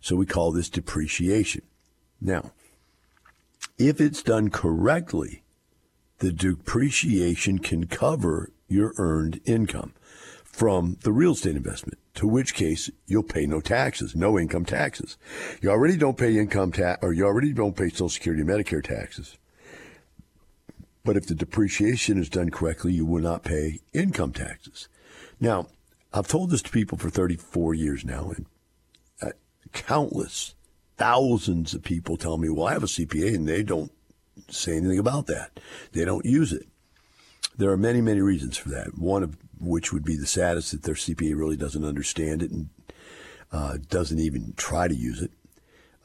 So 0.00 0.16
we 0.16 0.26
call 0.26 0.52
this 0.52 0.70
depreciation. 0.70 1.62
Now, 2.20 2.52
if 3.78 4.00
it's 4.00 4.22
done 4.22 4.48
correctly, 4.48 5.42
the 6.18 6.32
depreciation 6.32 7.58
can 7.58 7.86
cover 7.86 8.50
your 8.68 8.94
earned 8.96 9.40
income 9.44 9.92
from 10.44 10.96
the 11.02 11.12
real 11.12 11.32
estate 11.32 11.56
investment, 11.56 11.98
to 12.16 12.26
which 12.26 12.54
case 12.54 12.90
you'll 13.06 13.22
pay 13.22 13.46
no 13.46 13.60
taxes, 13.60 14.16
no 14.16 14.38
income 14.38 14.64
taxes. 14.64 15.16
You 15.60 15.70
already 15.70 15.96
don't 15.96 16.18
pay 16.18 16.38
income 16.38 16.72
tax, 16.72 16.98
or 17.02 17.12
you 17.12 17.24
already 17.24 17.52
don't 17.52 17.76
pay 17.76 17.90
Social 17.90 18.08
Security 18.08 18.42
and 18.42 18.50
Medicare 18.50 18.82
taxes. 18.82 19.36
But 21.04 21.16
if 21.16 21.26
the 21.26 21.34
depreciation 21.34 22.18
is 22.18 22.28
done 22.28 22.50
correctly, 22.50 22.92
you 22.92 23.06
will 23.06 23.22
not 23.22 23.44
pay 23.44 23.80
income 23.92 24.32
taxes. 24.32 24.88
Now, 25.38 25.68
I've 26.12 26.26
told 26.26 26.50
this 26.50 26.62
to 26.62 26.70
people 26.70 26.98
for 26.98 27.10
34 27.10 27.74
years 27.74 28.04
now, 28.04 28.32
and 28.34 28.46
uh, 29.22 29.30
countless, 29.72 30.54
thousands 30.96 31.74
of 31.74 31.84
people 31.84 32.16
tell 32.16 32.38
me, 32.38 32.48
well, 32.48 32.66
I 32.66 32.72
have 32.72 32.82
a 32.82 32.86
CPA, 32.86 33.34
and 33.34 33.46
they 33.46 33.62
don't 33.62 33.92
say 34.48 34.76
anything 34.76 34.98
about 34.98 35.26
that. 35.26 35.60
They 35.92 36.06
don't 36.06 36.24
use 36.24 36.52
it. 36.52 36.66
There 37.56 37.70
are 37.70 37.76
many, 37.76 38.00
many 38.00 38.20
reasons 38.20 38.56
for 38.56 38.68
that. 38.70 38.98
One 38.98 39.22
of 39.22 39.36
which 39.58 39.92
would 39.92 40.04
be 40.04 40.16
the 40.16 40.26
saddest 40.26 40.72
that 40.72 40.82
their 40.82 40.94
CPA 40.94 41.36
really 41.36 41.56
doesn't 41.56 41.84
understand 41.84 42.42
it 42.42 42.50
and 42.50 42.68
uh, 43.52 43.78
doesn't 43.88 44.18
even 44.18 44.52
try 44.56 44.88
to 44.88 44.94
use 44.94 45.22
it. 45.22 45.30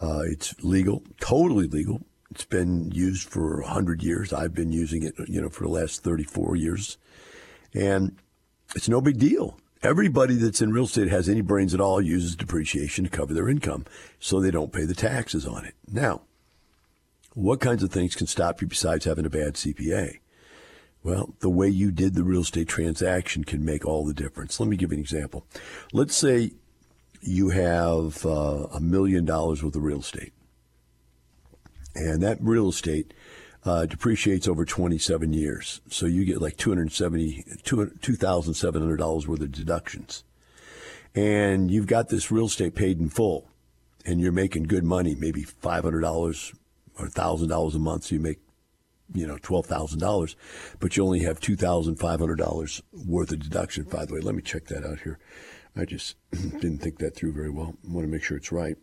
Uh, 0.02 0.22
it's 0.26 0.56
legal, 0.64 1.04
totally 1.20 1.68
legal. 1.68 2.02
It's 2.32 2.46
been 2.46 2.92
used 2.92 3.28
for 3.28 3.62
100 3.62 4.02
years. 4.02 4.32
I've 4.32 4.54
been 4.54 4.72
using 4.72 5.04
it, 5.04 5.16
you 5.28 5.42
know, 5.42 5.50
for 5.50 5.64
the 5.64 5.70
last 5.70 6.04
34 6.04 6.56
years. 6.56 6.98
And 7.74 8.18
it's 8.74 8.90
no 8.90 9.02
big 9.02 9.20
deal. 9.20 9.58
Everybody 9.84 10.36
that's 10.36 10.62
in 10.62 10.72
real 10.72 10.86
estate 10.86 11.10
has 11.10 11.28
any 11.28 11.42
brains 11.42 11.74
at 11.74 11.82
all 11.82 12.02
uses 12.02 12.36
depreciation 12.36 13.04
to 13.04 13.10
cover 13.10 13.34
their 13.34 13.50
income 13.50 13.86
so 14.20 14.40
they 14.40 14.52
don't 14.52 14.72
pay 14.72 14.86
the 14.86 14.94
taxes 14.94 15.46
on 15.46 15.66
it. 15.66 15.74
Now, 15.92 16.22
what 17.34 17.60
kinds 17.60 17.82
of 17.84 17.92
things 17.92 18.16
can 18.16 18.28
stop 18.28 18.62
you 18.62 18.68
besides 18.68 19.06
having 19.06 19.26
a 19.26 19.30
bad 19.30 19.56
CPA? 19.56 20.20
Well, 21.04 21.34
the 21.40 21.50
way 21.50 21.68
you 21.68 21.92
did 21.92 22.14
the 22.14 22.24
real 22.24 22.42
estate 22.42 22.68
transaction 22.68 23.44
can 23.44 23.66
make 23.66 23.86
all 23.86 24.06
the 24.06 24.14
difference. 24.14 24.60
Let 24.60 24.70
me 24.70 24.78
give 24.78 24.92
you 24.92 24.98
an 24.98 25.02
example. 25.02 25.46
Let's 25.94 26.16
say 26.16 26.52
you 27.22 27.50
have 27.50 28.26
uh, 28.26 28.68
a 28.74 28.80
million 28.80 29.26
dollars 29.26 29.64
worth 29.64 29.76
of 29.76 29.84
real 29.84 30.02
estate, 30.02 30.34
and 31.96 32.22
that 32.22 32.38
real 32.40 32.70
estate 32.70 33.14
uh, 33.64 33.86
depreciates 33.86 34.48
over 34.48 34.66
27 34.66 35.34
years. 35.34 35.82
So 35.90 36.06
you 36.06 36.26
get 36.26 36.42
like 36.42 36.58
270, 36.58 37.44
$2,700 37.64 39.28
worth 39.28 39.42
of 39.42 39.52
deductions. 39.52 40.24
And 41.14 41.70
you've 41.70 41.88
got 41.88 42.10
this 42.10 42.32
real 42.32 42.46
estate 42.46 42.76
paid 42.76 43.00
in 43.00 43.10
full, 43.10 43.50
and 44.06 44.20
you're 44.22 44.32
making 44.32 44.64
good 44.64 44.84
money, 44.84 45.16
maybe 45.16 45.44
$500 45.44 46.56
or 46.98 47.08
$1,000 47.08 47.76
a 47.76 47.80
month. 47.80 48.04
So 48.06 48.16
you 48.16 48.22
make 48.22 48.40
you 49.14 49.28
know, 49.28 49.38
twelve 49.42 49.66
thousand 49.66 50.00
dollars, 50.00 50.36
but 50.80 50.96
you 50.96 51.04
only 51.04 51.22
have 51.22 51.40
two 51.40 51.56
thousand 51.56 51.98
five 51.98 52.20
hundred 52.20 52.38
dollars 52.38 52.82
worth 52.94 53.32
of 53.32 53.40
deduction. 53.40 53.84
By 53.84 54.06
the 54.06 54.14
way, 54.14 54.22
let 54.22 54.36
me 54.36 54.42
check 54.42 54.66
that 54.68 54.86
out 54.86 55.02
here. 55.02 55.20
I 55.76 55.86
just 55.86 56.16
didn't 56.32 56.80
think 56.80 57.00
that 57.00 57.16
through 57.16 57.34
very 57.34 57.50
well. 57.50 57.76
I 57.88 57.92
want 57.92 58.06
to 58.06 58.12
make 58.12 58.24
sure 58.24 58.38
it's 58.38 58.52
right. 58.52 58.78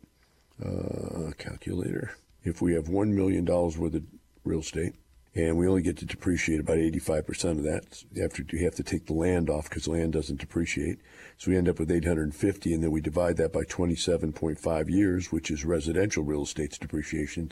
Uh, 0.64 1.30
calculator. 1.38 2.16
If 2.42 2.60
we 2.60 2.74
have 2.74 2.88
one 2.88 3.14
million 3.14 3.44
dollars 3.44 3.78
worth 3.78 3.94
of 3.94 4.02
real 4.44 4.60
estate, 4.60 4.94
and 5.34 5.56
we 5.56 5.68
only 5.68 5.82
get 5.82 5.96
to 5.98 6.06
depreciate 6.06 6.58
about 6.58 6.78
85% 6.78 7.50
of 7.50 7.62
that 7.62 8.02
after 8.22 8.44
you 8.50 8.64
have 8.64 8.74
to 8.74 8.82
take 8.82 9.06
the 9.06 9.12
land 9.12 9.48
off 9.48 9.68
because 9.68 9.86
land 9.86 10.12
doesn't 10.12 10.40
depreciate 10.40 10.98
so 11.36 11.50
we 11.50 11.56
end 11.56 11.68
up 11.68 11.78
with 11.78 11.90
850 11.90 12.74
and 12.74 12.82
then 12.82 12.90
we 12.90 13.00
divide 13.00 13.36
that 13.36 13.52
by 13.52 13.62
27.5 13.62 14.88
years 14.88 15.30
which 15.30 15.50
is 15.50 15.64
residential 15.64 16.24
real 16.24 16.42
estate's 16.42 16.78
depreciation 16.78 17.50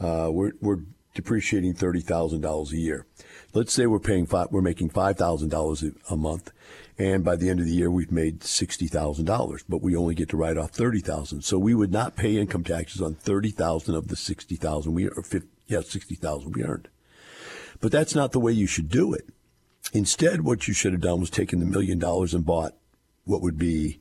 uh, 0.00 0.28
we're, 0.30 0.52
we're 0.60 0.80
depreciating 1.14 1.74
thirty 1.74 2.00
thousand 2.00 2.40
dollars 2.40 2.72
a 2.72 2.76
year. 2.76 3.06
Let's 3.54 3.72
say 3.72 3.86
we're 3.86 3.98
paying 3.98 4.26
five, 4.26 4.48
we're 4.50 4.62
making 4.62 4.90
five 4.90 5.16
thousand 5.16 5.50
dollars 5.50 5.84
a 6.08 6.16
month, 6.16 6.52
and 6.98 7.24
by 7.24 7.36
the 7.36 7.50
end 7.50 7.60
of 7.60 7.66
the 7.66 7.72
year 7.72 7.90
we've 7.90 8.12
made 8.12 8.42
sixty 8.42 8.86
thousand 8.86 9.26
dollars, 9.26 9.62
but 9.68 9.82
we 9.82 9.94
only 9.96 10.14
get 10.14 10.28
to 10.30 10.36
write 10.36 10.56
off 10.56 10.70
thirty 10.70 11.00
thousand. 11.00 11.42
So 11.42 11.58
we 11.58 11.74
would 11.74 11.92
not 11.92 12.16
pay 12.16 12.36
income 12.36 12.64
taxes 12.64 13.00
on 13.00 13.14
thirty 13.14 13.50
thousand 13.50 13.94
of 13.94 14.08
the 14.08 14.16
sixty 14.16 14.56
thousand 14.56 14.94
we 14.94 15.08
or 15.08 15.22
50, 15.22 15.48
yeah 15.66 15.80
sixty 15.82 16.14
thousand 16.14 16.54
we 16.54 16.64
earned. 16.64 16.88
But 17.80 17.92
that's 17.92 18.14
not 18.14 18.32
the 18.32 18.40
way 18.40 18.52
you 18.52 18.66
should 18.66 18.88
do 18.88 19.12
it. 19.12 19.28
Instead, 19.92 20.42
what 20.42 20.68
you 20.68 20.74
should 20.74 20.92
have 20.92 21.02
done 21.02 21.20
was 21.20 21.30
taken 21.30 21.58
the 21.58 21.66
million 21.66 21.98
dollars 21.98 22.32
and 22.32 22.46
bought 22.46 22.74
what 23.24 23.42
would 23.42 23.58
be 23.58 24.00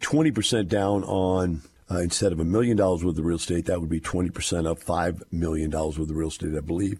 twenty 0.00 0.30
percent 0.30 0.68
down 0.68 1.04
on 1.04 1.62
uh, 1.90 1.98
instead 1.98 2.32
of 2.32 2.40
a 2.40 2.44
million 2.44 2.76
dollars 2.76 3.04
worth 3.04 3.18
of 3.18 3.24
real 3.24 3.36
estate, 3.36 3.66
that 3.66 3.80
would 3.80 3.90
be 3.90 4.00
20% 4.00 4.66
of 4.66 4.84
$5 4.84 5.22
million 5.30 5.70
worth 5.70 5.98
of 5.98 6.10
real 6.10 6.28
estate, 6.28 6.56
I 6.56 6.60
believe. 6.60 6.98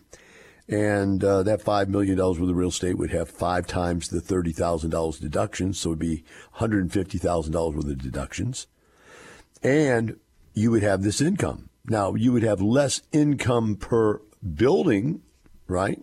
And 0.69 1.23
uh, 1.23 1.43
that 1.43 1.63
$5 1.63 1.89
million 1.89 2.19
worth 2.19 2.41
of 2.41 2.57
real 2.57 2.69
estate 2.69 2.97
would 2.99 3.11
have 3.11 3.29
five 3.29 3.67
times 3.67 4.09
the 4.09 4.21
$30,000 4.21 5.21
deductions. 5.21 5.79
So 5.79 5.89
it 5.89 5.93
would 5.93 5.99
be 5.99 6.25
$150,000 6.57 7.75
worth 7.75 7.87
of 7.87 8.03
deductions. 8.03 8.67
And 9.63 10.19
you 10.53 10.71
would 10.71 10.83
have 10.83 11.03
this 11.03 11.21
income. 11.21 11.69
Now, 11.87 12.15
you 12.15 12.33
would 12.33 12.43
have 12.43 12.61
less 12.63 13.03
income 13.13 13.77
per 13.77 14.21
building, 14.55 15.23
right? 15.67 16.01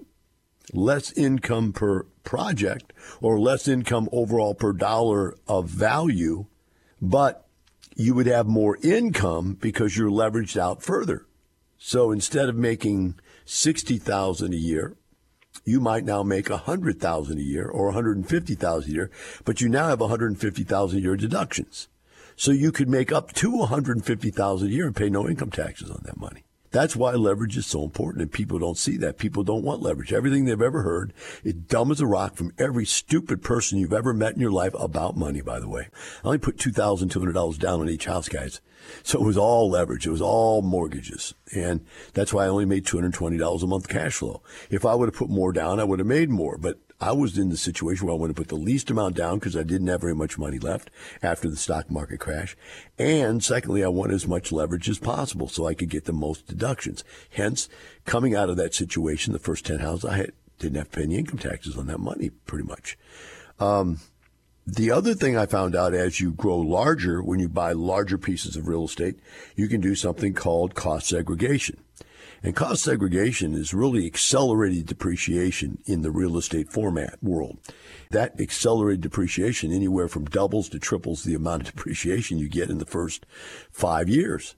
Less 0.74 1.12
income 1.14 1.74
per 1.74 2.04
project 2.24 2.94
or 3.20 3.40
less 3.40 3.68
income 3.68 4.10
overall 4.12 4.54
per 4.54 4.74
dollar 4.74 5.36
of 5.48 5.68
value. 5.68 6.46
But 7.02 7.48
you 8.02 8.14
would 8.14 8.28
have 8.28 8.48
more 8.48 8.78
income 8.84 9.58
because 9.60 9.96
you're 9.98 10.10
leveraged 10.10 10.58
out 10.58 10.82
further. 10.84 11.26
So 11.78 12.12
instead 12.12 12.50
of 12.50 12.56
making 12.56 13.16
60,000 13.46 14.54
a 14.54 14.58
year, 14.58 14.96
you 15.66 15.80
might 15.80 16.06
now 16.06 16.24
make 16.24 16.50
100,000 16.50 17.38
a 17.38 17.42
year 17.42 17.68
or 17.68 17.86
150,000 17.86 18.90
a 18.90 18.94
year, 18.94 19.12
but 19.46 19.62
you 19.62 19.70
now 19.70 19.88
have 19.90 20.00
150,000 20.00 20.98
a 20.98 21.02
year 21.02 21.16
deductions. 21.16 21.88
So 22.36 22.52
you 22.52 22.72
could 22.72 22.90
make 22.90 23.12
up 23.12 23.34
to 23.34 23.52
150,000 23.52 24.68
a 24.68 24.72
year 24.72 24.88
and 24.88 24.96
pay 24.96 25.10
no 25.10 25.28
income 25.28 25.52
taxes 25.52 25.90
on 25.90 26.02
that 26.06 26.18
money. 26.18 26.44
That's 26.72 26.96
why 26.96 27.12
leverage 27.12 27.58
is 27.58 27.66
so 27.66 27.84
important, 27.84 28.22
and 28.22 28.32
people 28.32 28.58
don't 28.58 28.78
see 28.78 28.96
that. 28.98 29.18
People 29.18 29.44
don't 29.44 29.64
want 29.64 29.82
leverage. 29.82 30.14
Everything 30.14 30.46
they've 30.46 30.62
ever 30.62 30.84
heard 30.84 31.14
is 31.44 31.54
dumb 31.54 31.92
as 31.92 32.00
a 32.00 32.08
rock 32.08 32.36
from 32.36 32.54
every 32.58 32.86
stupid 32.86 33.44
person 33.44 33.78
you've 33.78 33.92
ever 33.92 34.14
met 34.14 34.34
in 34.34 34.40
your 34.40 34.52
life 34.52 34.74
about 34.80 35.18
money, 35.18 35.42
by 35.42 35.60
the 35.60 35.68
way. 35.68 35.90
I 36.24 36.28
only 36.28 36.38
put 36.38 36.58
$2,200 36.58 37.60
down 37.60 37.82
on 37.82 37.90
each 37.90 38.06
house, 38.06 38.30
guys. 38.30 38.62
So 39.04 39.22
it 39.22 39.26
was 39.26 39.38
all 39.38 39.70
leverage. 39.70 40.08
It 40.08 40.12
was 40.12 40.22
all 40.22 40.62
mortgages. 40.62 41.34
And 41.54 41.86
that's 42.14 42.34
why 42.34 42.46
I 42.46 42.50
only 42.50 42.66
made 42.66 42.86
$220 42.86 43.64
a 43.64 43.68
month 43.68 43.88
cash 43.90 44.16
flow. 44.16 44.42
If 44.70 44.86
I 44.86 44.96
would 44.96 45.08
have 45.08 45.16
put 45.16 45.30
more 45.30 45.52
down, 45.52 45.80
I 45.80 45.84
would 45.84 46.00
have 46.00 46.08
made 46.08 46.30
more. 46.30 46.58
But 46.58 46.80
I 47.02 47.14
was 47.14 47.36
in 47.36 47.50
the 47.50 47.58
situation 47.58 48.06
where 48.06 48.14
I 48.14 48.18
wanted 48.18 48.36
to 48.36 48.42
put 48.42 48.50
the 48.50 48.56
least 48.56 48.92
amount 48.92 49.16
down 49.16 49.40
because 49.40 49.58
I 49.58 49.64
didn't 49.64 49.88
have 49.88 50.02
very 50.02 50.14
much 50.14 50.38
money 50.38 50.60
left 50.60 50.92
after 51.24 51.50
the 51.50 51.58
stock 51.58 51.90
market 51.90 52.20
crash. 52.20 52.56
And 53.00 53.44
secondly, 53.44 53.84
I 53.84 53.88
wanted 53.88 54.14
as 54.14 54.28
much 54.28 54.52
leverage 54.52 54.88
as 54.88 55.00
possible 55.00 55.50
so 55.50 55.66
I 55.66 55.74
could 55.74 55.90
get 55.90 56.06
the 56.06 56.14
most 56.14 56.46
deductions. 56.46 57.04
Hence, 57.32 57.68
coming 58.06 58.36
out 58.36 58.52
of 58.52 58.58
that 58.58 58.76
situation, 58.76 59.34
the 59.34 59.40
first 59.40 59.66
10 59.66 59.80
houses, 59.80 60.06
I 60.06 60.18
had, 60.18 60.32
didn't 60.60 60.78
have 60.78 60.92
to 60.92 60.98
pay 60.98 61.04
any 61.04 61.18
income 61.18 61.40
taxes 61.40 61.76
on 61.76 61.88
that 61.88 62.00
money 62.00 62.30
pretty 62.46 62.68
much. 62.68 63.00
Um, 63.60 64.00
the 64.68 64.92
other 64.92 65.16
thing 65.16 65.36
I 65.36 65.48
found 65.48 65.76
out 65.76 65.96
as 65.96 66.20
you 66.20 66.32
grow 66.32 66.58
larger, 66.58 67.24
when 67.24 67.40
you 67.40 67.50
buy 67.50 67.72
larger 67.72 68.20
pieces 68.20 68.56
of 68.56 68.68
real 68.68 68.86
estate, 68.86 69.20
you 69.56 69.68
can 69.68 69.82
do 69.82 69.96
something 69.96 70.36
called 70.36 70.76
cost 70.76 71.08
segregation. 71.08 71.84
And 72.44 72.56
cost 72.56 72.84
segregation 72.84 73.54
is 73.54 73.74
really 73.74 74.06
accelerated 74.08 74.88
depreciation 74.88 75.78
in 75.86 76.02
the 76.02 76.10
real 76.10 76.38
estate 76.38 76.72
format 76.72 77.22
world. 77.22 77.60
That 78.10 78.40
accelerated 78.42 79.02
depreciation 79.02 79.72
anywhere 79.72 80.08
from 80.08 80.26
doubles 80.26 80.68
to 80.70 80.80
triples 80.80 81.24
the 81.24 81.36
amount 81.36 81.62
of 81.64 81.76
depreciation 81.76 82.40
you 82.40 82.50
get 82.50 82.72
in 82.72 82.80
the 82.80 82.86
first 82.86 83.28
five 83.72 84.10
years. 84.10 84.56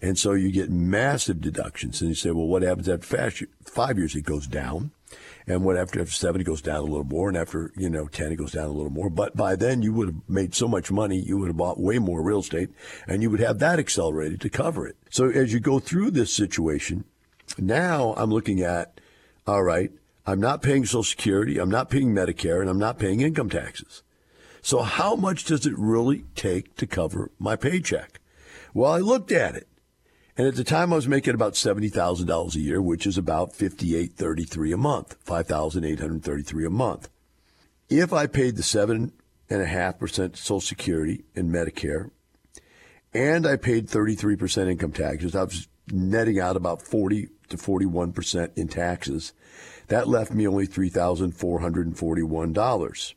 And 0.00 0.18
so 0.18 0.32
you 0.32 0.50
get 0.50 0.70
massive 0.70 1.42
deductions. 1.42 2.00
And 2.00 2.08
you 2.08 2.14
say, 2.14 2.30
well, 2.30 2.46
what 2.46 2.62
happens 2.62 2.88
after 2.88 3.46
five 3.64 3.98
years? 3.98 4.16
It 4.16 4.22
goes 4.22 4.46
down. 4.46 4.92
And 5.46 5.64
what 5.64 5.76
after 5.76 6.00
after 6.00 6.12
seven, 6.12 6.40
it 6.40 6.44
goes 6.44 6.62
down 6.62 6.80
a 6.80 6.82
little 6.82 7.04
more. 7.04 7.28
And 7.28 7.36
after, 7.36 7.72
you 7.76 7.90
know, 7.90 8.06
10, 8.06 8.32
it 8.32 8.36
goes 8.36 8.52
down 8.52 8.66
a 8.66 8.72
little 8.72 8.90
more. 8.90 9.10
But 9.10 9.36
by 9.36 9.56
then 9.56 9.82
you 9.82 9.92
would 9.92 10.08
have 10.08 10.28
made 10.28 10.54
so 10.54 10.68
much 10.68 10.90
money, 10.90 11.18
you 11.18 11.38
would 11.38 11.48
have 11.48 11.56
bought 11.56 11.80
way 11.80 11.98
more 11.98 12.22
real 12.22 12.40
estate 12.40 12.70
and 13.06 13.22
you 13.22 13.30
would 13.30 13.40
have 13.40 13.58
that 13.58 13.78
accelerated 13.78 14.40
to 14.42 14.50
cover 14.50 14.86
it. 14.86 14.96
So 15.10 15.28
as 15.28 15.52
you 15.52 15.60
go 15.60 15.78
through 15.78 16.12
this 16.12 16.32
situation, 16.32 17.04
now 17.58 18.14
I'm 18.16 18.30
looking 18.30 18.60
at, 18.60 19.00
all 19.46 19.62
right, 19.62 19.90
I'm 20.26 20.40
not 20.40 20.62
paying 20.62 20.84
Social 20.84 21.02
Security, 21.02 21.58
I'm 21.58 21.70
not 21.70 21.90
paying 21.90 22.14
Medicare, 22.14 22.60
and 22.60 22.70
I'm 22.70 22.78
not 22.78 22.98
paying 22.98 23.20
income 23.20 23.50
taxes. 23.50 24.02
So 24.62 24.82
how 24.82 25.16
much 25.16 25.44
does 25.44 25.66
it 25.66 25.72
really 25.76 26.24
take 26.34 26.76
to 26.76 26.86
cover 26.86 27.30
my 27.38 27.56
paycheck? 27.56 28.20
Well, 28.74 28.92
I 28.92 28.98
looked 28.98 29.32
at 29.32 29.56
it. 29.56 29.66
And 30.40 30.48
at 30.48 30.54
the 30.54 30.64
time 30.64 30.90
I 30.90 30.96
was 30.96 31.06
making 31.06 31.34
about 31.34 31.52
$70,000 31.52 32.54
a 32.54 32.58
year, 32.58 32.80
which 32.80 33.06
is 33.06 33.18
about 33.18 33.54
5833 33.54 34.72
a 34.72 34.78
month, 34.78 35.18
5,833 35.20 36.64
a 36.64 36.70
month. 36.70 37.10
If 37.90 38.14
I 38.14 38.26
paid 38.26 38.56
the 38.56 38.62
7.5% 38.62 40.36
Social 40.38 40.60
Security 40.62 41.24
and 41.36 41.52
Medicare, 41.52 42.10
and 43.12 43.46
I 43.46 43.56
paid 43.56 43.88
33% 43.88 44.70
income 44.70 44.92
taxes, 44.92 45.36
I 45.36 45.42
was 45.42 45.68
netting 45.92 46.40
out 46.40 46.56
about 46.56 46.80
40 46.80 47.28
to 47.50 47.58
41% 47.58 48.56
in 48.56 48.68
taxes. 48.68 49.34
That 49.88 50.08
left 50.08 50.32
me 50.32 50.48
only 50.48 50.66
$3,441 50.66 53.14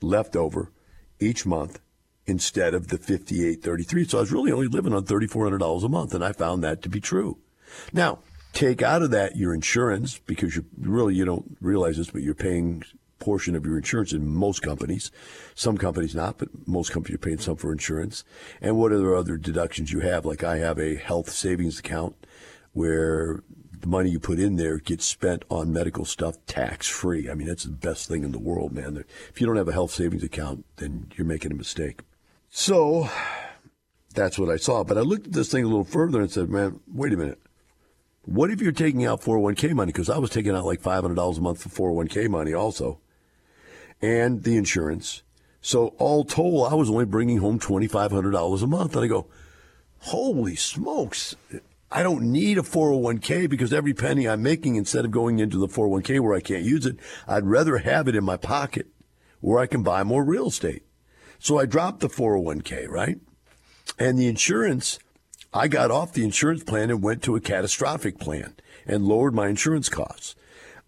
left 0.00 0.36
over 0.36 0.72
each 1.20 1.44
month 1.44 1.80
instead 2.28 2.74
of 2.74 2.88
the 2.88 2.98
5833. 2.98 4.06
So 4.06 4.18
I 4.18 4.20
was 4.20 4.30
really 4.30 4.52
only 4.52 4.68
living 4.68 4.92
on 4.92 5.04
$3,400 5.04 5.82
a 5.82 5.88
month, 5.88 6.14
and 6.14 6.24
I 6.24 6.32
found 6.32 6.62
that 6.62 6.82
to 6.82 6.88
be 6.88 7.00
true. 7.00 7.38
Now, 7.92 8.20
take 8.52 8.82
out 8.82 9.02
of 9.02 9.10
that 9.10 9.36
your 9.36 9.54
insurance 9.54 10.18
because 10.18 10.54
you 10.54 10.66
really 10.78 11.14
you 11.14 11.24
don't 11.24 11.56
realize 11.60 11.96
this, 11.96 12.10
but 12.10 12.22
you're 12.22 12.34
paying 12.34 12.84
portion 13.18 13.56
of 13.56 13.66
your 13.66 13.78
insurance 13.78 14.12
in 14.12 14.28
most 14.28 14.62
companies. 14.62 15.10
Some 15.54 15.76
companies 15.76 16.14
not, 16.14 16.38
but 16.38 16.48
most 16.66 16.92
companies 16.92 17.16
are 17.16 17.18
paying 17.18 17.38
some 17.38 17.56
for 17.56 17.72
insurance. 17.72 18.24
And 18.60 18.76
what 18.76 18.92
are 18.92 18.98
the 18.98 19.14
other 19.14 19.36
deductions 19.36 19.90
you 19.90 20.00
have? 20.00 20.24
Like 20.24 20.44
I 20.44 20.58
have 20.58 20.78
a 20.78 20.96
health 20.96 21.30
savings 21.30 21.80
account 21.80 22.14
where 22.74 23.42
the 23.80 23.88
money 23.88 24.10
you 24.10 24.20
put 24.20 24.38
in 24.38 24.56
there 24.56 24.78
gets 24.78 25.04
spent 25.04 25.44
on 25.48 25.72
medical 25.72 26.04
stuff 26.04 26.36
tax 26.46 26.88
free. 26.88 27.30
I 27.30 27.34
mean, 27.34 27.48
that's 27.48 27.64
the 27.64 27.70
best 27.70 28.08
thing 28.08 28.22
in 28.22 28.32
the 28.32 28.38
world, 28.38 28.72
man. 28.72 29.04
If 29.30 29.40
you 29.40 29.46
don't 29.46 29.56
have 29.56 29.68
a 29.68 29.72
health 29.72 29.92
savings 29.92 30.22
account, 30.22 30.64
then 30.76 31.10
you're 31.16 31.26
making 31.26 31.52
a 31.52 31.56
mistake. 31.56 32.02
So 32.58 33.08
that's 34.14 34.36
what 34.36 34.50
I 34.50 34.56
saw. 34.56 34.82
But 34.82 34.98
I 34.98 35.02
looked 35.02 35.28
at 35.28 35.32
this 35.32 35.48
thing 35.48 35.62
a 35.62 35.68
little 35.68 35.84
further 35.84 36.20
and 36.20 36.28
said, 36.28 36.50
man, 36.50 36.80
wait 36.92 37.12
a 37.12 37.16
minute. 37.16 37.40
What 38.24 38.50
if 38.50 38.60
you're 38.60 38.72
taking 38.72 39.06
out 39.06 39.20
401k 39.20 39.74
money? 39.74 39.92
Because 39.92 40.10
I 40.10 40.18
was 40.18 40.30
taking 40.30 40.56
out 40.56 40.64
like 40.64 40.82
$500 40.82 41.38
a 41.38 41.40
month 41.40 41.62
for 41.62 41.92
401k 41.94 42.28
money 42.28 42.52
also, 42.52 42.98
and 44.02 44.42
the 44.42 44.56
insurance. 44.56 45.22
So 45.60 45.94
all 45.98 46.24
told, 46.24 46.72
I 46.72 46.74
was 46.74 46.90
only 46.90 47.04
bringing 47.04 47.38
home 47.38 47.60
$2,500 47.60 48.62
a 48.62 48.66
month. 48.66 48.96
And 48.96 49.04
I 49.04 49.06
go, 49.06 49.28
holy 50.00 50.56
smokes. 50.56 51.36
I 51.92 52.02
don't 52.02 52.24
need 52.24 52.58
a 52.58 52.62
401k 52.62 53.48
because 53.48 53.72
every 53.72 53.94
penny 53.94 54.28
I'm 54.28 54.42
making, 54.42 54.74
instead 54.74 55.04
of 55.04 55.12
going 55.12 55.38
into 55.38 55.58
the 55.58 55.68
401k 55.68 56.18
where 56.18 56.34
I 56.34 56.40
can't 56.40 56.64
use 56.64 56.86
it, 56.86 56.96
I'd 57.28 57.46
rather 57.46 57.78
have 57.78 58.08
it 58.08 58.16
in 58.16 58.24
my 58.24 58.36
pocket 58.36 58.88
where 59.40 59.60
I 59.60 59.68
can 59.68 59.84
buy 59.84 60.02
more 60.02 60.24
real 60.24 60.48
estate. 60.48 60.82
So 61.38 61.58
I 61.58 61.66
dropped 61.66 62.00
the 62.00 62.08
401k, 62.08 62.88
right? 62.88 63.18
And 63.98 64.18
the 64.18 64.26
insurance, 64.26 64.98
I 65.52 65.68
got 65.68 65.90
off 65.90 66.12
the 66.12 66.24
insurance 66.24 66.64
plan 66.64 66.90
and 66.90 67.02
went 67.02 67.22
to 67.24 67.36
a 67.36 67.40
catastrophic 67.40 68.18
plan 68.18 68.54
and 68.86 69.06
lowered 69.06 69.34
my 69.34 69.48
insurance 69.48 69.88
costs. 69.88 70.34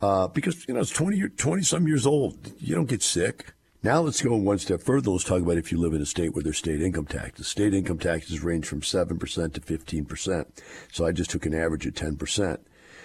Uh, 0.03 0.27
because, 0.29 0.67
you 0.67 0.75
know, 0.75 0.81
it's 0.81 0.91
20, 0.91 1.29
20 1.31 1.63
some 1.63 1.87
years 1.87 2.07
old. 2.07 2.53
You 2.59 2.75
don't 2.75 2.89
get 2.89 3.03
sick. 3.03 3.53
Now 3.83 4.01
let's 4.01 4.21
go 4.21 4.37
one 4.37 4.59
step 4.59 4.83
further. 4.83 5.11
Let's 5.11 5.25
talk 5.25 5.41
about 5.41 5.57
if 5.57 5.73
you 5.73 5.79
live 5.79 5.95
in 5.95 6.03
a 6.03 6.07
state 6.07 6.35
where 6.35 6.43
there's 6.43 6.59
state 6.59 6.83
income 6.83 7.07
taxes. 7.07 7.49
State 7.49 7.73
income 7.73 7.99
taxes 7.99 8.43
range 8.43 8.67
from 8.67 8.83
7% 8.83 9.55
to 9.55 9.61
15%. 9.61 10.45
So 10.93 11.07
I 11.07 11.13
just 11.13 11.31
took 11.31 11.47
an 11.47 11.55
average 11.55 11.87
of 11.87 11.95
10%. 11.95 12.59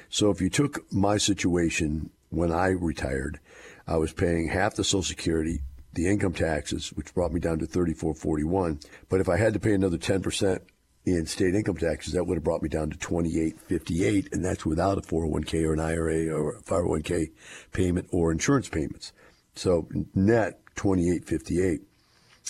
So 0.09 0.29
if 0.31 0.41
you 0.41 0.49
took 0.49 0.91
my 0.91 1.17
situation 1.17 2.09
when 2.29 2.51
I 2.51 2.67
retired, 2.67 3.39
I 3.87 3.97
was 3.97 4.11
paying 4.11 4.49
half 4.49 4.75
the 4.75 4.83
Social 4.83 5.03
Security, 5.03 5.61
the 5.95 6.07
income 6.07 6.33
taxes, 6.33 6.89
which 6.89 7.13
brought 7.13 7.33
me 7.33 7.39
down 7.39 7.59
to 7.59 7.65
3441. 7.65 8.79
But 9.09 9.21
if 9.21 9.29
I 9.29 9.37
had 9.37 9.53
to 9.53 9.59
pay 9.59 9.73
another 9.73 9.97
10% 9.97 10.59
in 11.05 11.25
state 11.25 11.55
income 11.55 11.77
taxes, 11.77 12.13
that 12.13 12.25
would 12.25 12.35
have 12.35 12.43
brought 12.43 12.61
me 12.61 12.69
down 12.69 12.89
to 12.89 12.97
2858, 12.97 14.33
and 14.33 14.43
that's 14.43 14.65
without 14.65 14.97
a 14.97 15.01
401k 15.01 15.63
or 15.63 15.73
an 15.73 15.79
IRA 15.79 16.27
or 16.29 16.57
a 16.57 16.61
501k 16.61 17.31
payment 17.71 18.07
or 18.11 18.31
insurance 18.31 18.69
payments. 18.69 19.13
So 19.55 19.87
net 20.13 20.59
2858. 20.75 21.81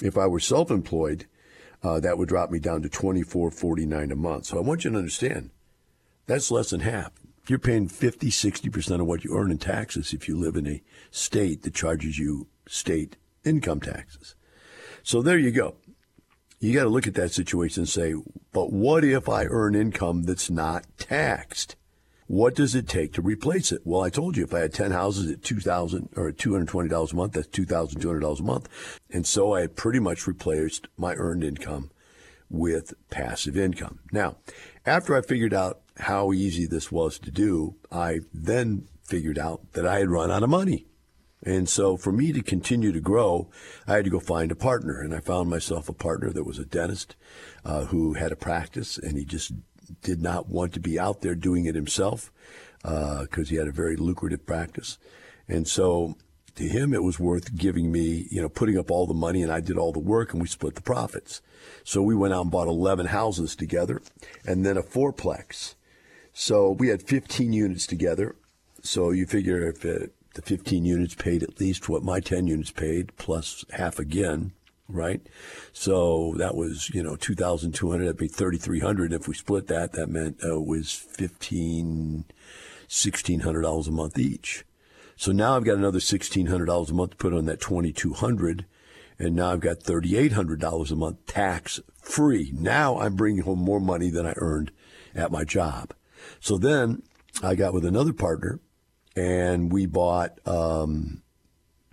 If 0.02 0.18
I 0.18 0.28
were 0.28 0.40
self-employed, 0.40 1.26
uh, 1.84 2.00
that 2.00 2.18
would 2.18 2.30
drop 2.30 2.50
me 2.50 2.60
down 2.60 2.82
to 2.82 2.90
2449 2.90 4.12
a 4.12 4.16
month. 4.16 4.46
So 4.48 4.58
I 4.58 4.62
want 4.62 4.84
you 4.84 4.92
to 4.92 4.98
understand 4.98 5.52
that's 6.26 6.50
less 6.50 6.72
than 6.72 6.80
half. 6.80 7.12
You're 7.48 7.60
paying 7.60 7.88
50, 7.88 8.32
60% 8.32 9.02
of 9.02 9.06
what 9.06 9.24
you 9.24 9.38
earn 9.38 9.52
in 9.52 9.60
taxes 9.60 10.14
if 10.14 10.28
you 10.28 10.36
live 10.36 10.56
in 10.56 10.66
a 10.66 10.82
state 11.12 11.62
that 11.62 11.76
charges 11.76 12.18
you 12.18 12.48
state 12.68 13.18
income 13.46 13.80
taxes. 13.80 14.36
So 15.04 15.22
there 15.22 15.38
you 15.38 15.52
go. 15.52 15.76
You 16.60 16.74
got 16.74 16.84
to 16.84 16.90
look 16.90 17.08
at 17.08 17.14
that 17.16 17.32
situation 17.32 17.82
and 17.82 17.90
say, 17.90 18.16
but 18.52 18.72
what 18.72 19.04
if 19.04 19.30
I 19.30 19.46
earn 19.46 19.76
income 19.76 20.24
that's 20.24 20.50
not 20.50 20.86
taxed? 20.98 21.76
What 22.28 22.56
does 22.56 22.74
it 22.74 22.88
take 22.88 23.14
to 23.14 23.22
replace 23.22 23.72
it? 23.72 23.82
Well, 23.84 24.02
I 24.02 24.10
told 24.10 24.36
you 24.36 24.44
if 24.44 24.54
I 24.54 24.62
had 24.62 24.74
10 24.74 24.92
houses 24.92 25.30
at 25.30 25.44
2000 25.44 26.10
or 26.16 26.32
$220 26.32 27.12
a 27.12 27.16
month, 27.16 27.34
that's 27.34 27.48
$2,200 27.48 28.40
a 28.40 28.44
month. 28.44 29.00
And 29.12 29.28
so 29.28 29.54
I 29.54 29.62
had 29.62 29.76
pretty 29.76 30.00
much 30.00 30.26
replaced 30.26 30.88
my 30.98 31.14
earned 31.14 31.44
income 31.44 31.92
with 32.50 32.94
passive 33.12 33.56
income. 33.58 34.00
Now, 34.12 34.38
after 34.88 35.16
I 35.16 35.22
figured 35.22 35.54
out 35.54 35.82
how 35.98 36.34
easy 36.34 36.66
this 36.66 36.92
was 36.92 37.20
to 37.20 37.32
do, 37.32 37.76
I 37.92 38.22
then 38.34 38.88
figured 39.04 39.38
out 39.38 39.74
that 39.74 39.86
I 39.86 40.00
had 40.00 40.10
run 40.10 40.32
out 40.32 40.44
of 40.44 40.50
money. 40.50 40.88
And 41.46 41.70
so 41.70 41.96
for 41.96 42.12
me 42.12 42.34
to 42.34 42.42
continue 42.42 42.92
to 42.92 43.00
grow, 43.00 43.50
I 43.88 43.96
had 43.96 44.06
to 44.06 44.12
go 44.12 44.20
find 44.20 44.52
a 44.52 44.56
partner. 44.56 45.00
And 45.00 45.14
I 45.14 45.20
found 45.20 45.50
myself 45.50 45.88
a 45.88 45.94
partner 45.94 46.32
that 46.32 46.44
was 46.44 46.58
a 46.58 46.66
dentist 46.66 47.16
uh, 47.64 47.86
who 47.86 48.14
had 48.14 48.32
a 48.32 48.36
practice 48.36 48.98
and 48.98 49.18
he 49.18 49.24
just 49.24 49.54
did 50.02 50.22
not 50.22 50.50
want 50.50 50.74
to 50.74 50.80
be 50.80 51.00
out 51.00 51.22
there 51.22 51.36
doing 51.36 51.66
it 51.66 51.76
himself 51.76 52.32
because 52.82 53.48
uh, 53.48 53.50
he 53.50 53.56
had 53.56 53.68
a 53.68 53.72
very 53.72 53.96
lucrative 53.96 54.46
practice. 54.46 54.98
And 55.48 55.68
so 55.68 56.18
to 56.56 56.64
him, 56.64 56.94
it 56.94 57.04
was 57.04 57.20
worth 57.20 57.56
giving 57.56 57.92
me, 57.92 58.28
you 58.32 58.42
know, 58.42 58.50
putting 58.50 58.78
up 58.78 58.90
all 58.90 59.06
the 59.06 59.14
money 59.14 59.44
and 59.44 59.52
I 59.52 59.60
did 59.60 59.78
all 59.78 59.92
the 59.92 60.00
work 60.00 60.34
and 60.34 60.42
we 60.42 60.48
split 60.48 60.76
the 60.76 60.82
profits. 60.82 61.42
So 61.84 62.02
we 62.02 62.16
went 62.16 62.34
out 62.34 62.42
and 62.42 62.52
bought 62.52 62.68
11 62.68 63.08
houses 63.08 63.56
together 63.56 64.02
and 64.46 64.66
then 64.66 64.78
a 64.78 64.84
fourplex. 64.84 65.76
So 66.34 66.72
we 66.72 66.88
had 66.88 67.04
15 67.04 67.54
units 67.54 67.86
together. 67.86 68.36
So 68.82 69.12
you 69.12 69.26
figure 69.26 69.68
if 69.68 69.84
it, 69.86 70.15
the 70.36 70.42
15 70.42 70.86
units 70.86 71.16
paid 71.16 71.44
at 71.44 71.60
least 71.60 71.90
what 71.90 72.04
my 72.04 72.20
10 72.20 72.48
units 72.48 72.72
paid, 72.72 73.16
plus 73.18 73.66
half 73.72 74.00
again, 74.00 74.52
right? 74.88 75.26
So 75.74 76.36
that 76.38 76.56
was, 76.56 76.90
you 76.94 77.02
know, 77.02 77.16
2,200, 77.16 78.04
that'd 78.04 78.18
be 78.18 78.28
3,300. 78.28 79.14
If 79.14 79.28
we 79.28 79.34
split 79.34 79.68
that, 79.68 79.94
that 79.94 80.10
meant 80.10 80.44
uh, 80.44 80.58
it 80.58 80.66
was 80.66 80.92
15, 80.92 82.26
$1,600 82.88 83.88
a 83.88 83.92
month 83.92 84.20
each. 84.20 84.66
So 85.16 85.32
now 85.32 85.56
I've 85.56 85.64
got 85.64 85.78
another 85.78 86.00
$1,600 86.00 86.90
a 86.90 86.94
month 86.94 87.12
to 87.12 87.18
put 87.18 87.34
on 87.34 87.46
that 87.46 87.62
2,200. 87.62 88.66
And 89.18 89.36
now 89.36 89.54
I've 89.54 89.62
got 89.62 89.80
$3,800 89.80 90.92
a 90.92 90.96
month 90.96 91.26
tax 91.26 91.80
free. 92.02 92.52
Now 92.54 93.00
I'm 93.00 93.16
bringing 93.16 93.44
home 93.44 93.60
more 93.60 93.80
money 93.80 94.10
than 94.10 94.26
I 94.26 94.34
earned 94.36 94.72
at 95.16 95.32
my 95.32 95.46
job. 95.46 95.94
So 96.42 96.58
then 96.58 97.02
I 97.42 97.56
got 97.56 97.74
with 97.74 97.86
another 97.86 98.12
partner 98.12 98.60
and 99.16 99.72
we 99.72 99.86
bought 99.86 100.40
um, 100.48 101.22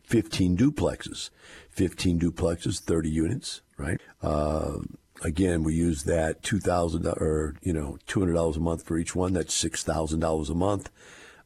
15 0.05 0.57
duplexes. 0.57 1.31
15 1.71 2.21
duplexes, 2.21 2.81
30 2.81 3.09
units, 3.09 3.63
right? 3.79 4.01
Uh, 4.21 4.79
again, 5.23 5.63
we 5.63 5.75
use 5.75 6.05
that 6.05 6.43
2,000 6.43 7.07
or, 7.07 7.55
you 7.63 7.73
know, 7.73 7.97
$200 8.07 8.57
a 8.57 8.61
month 8.61 8.85
for 8.85 8.99
each 8.99 9.15
one. 9.15 9.33
That's 9.33 9.63
$6,000 9.63 10.51
a 10.51 10.55
month. 10.55 10.91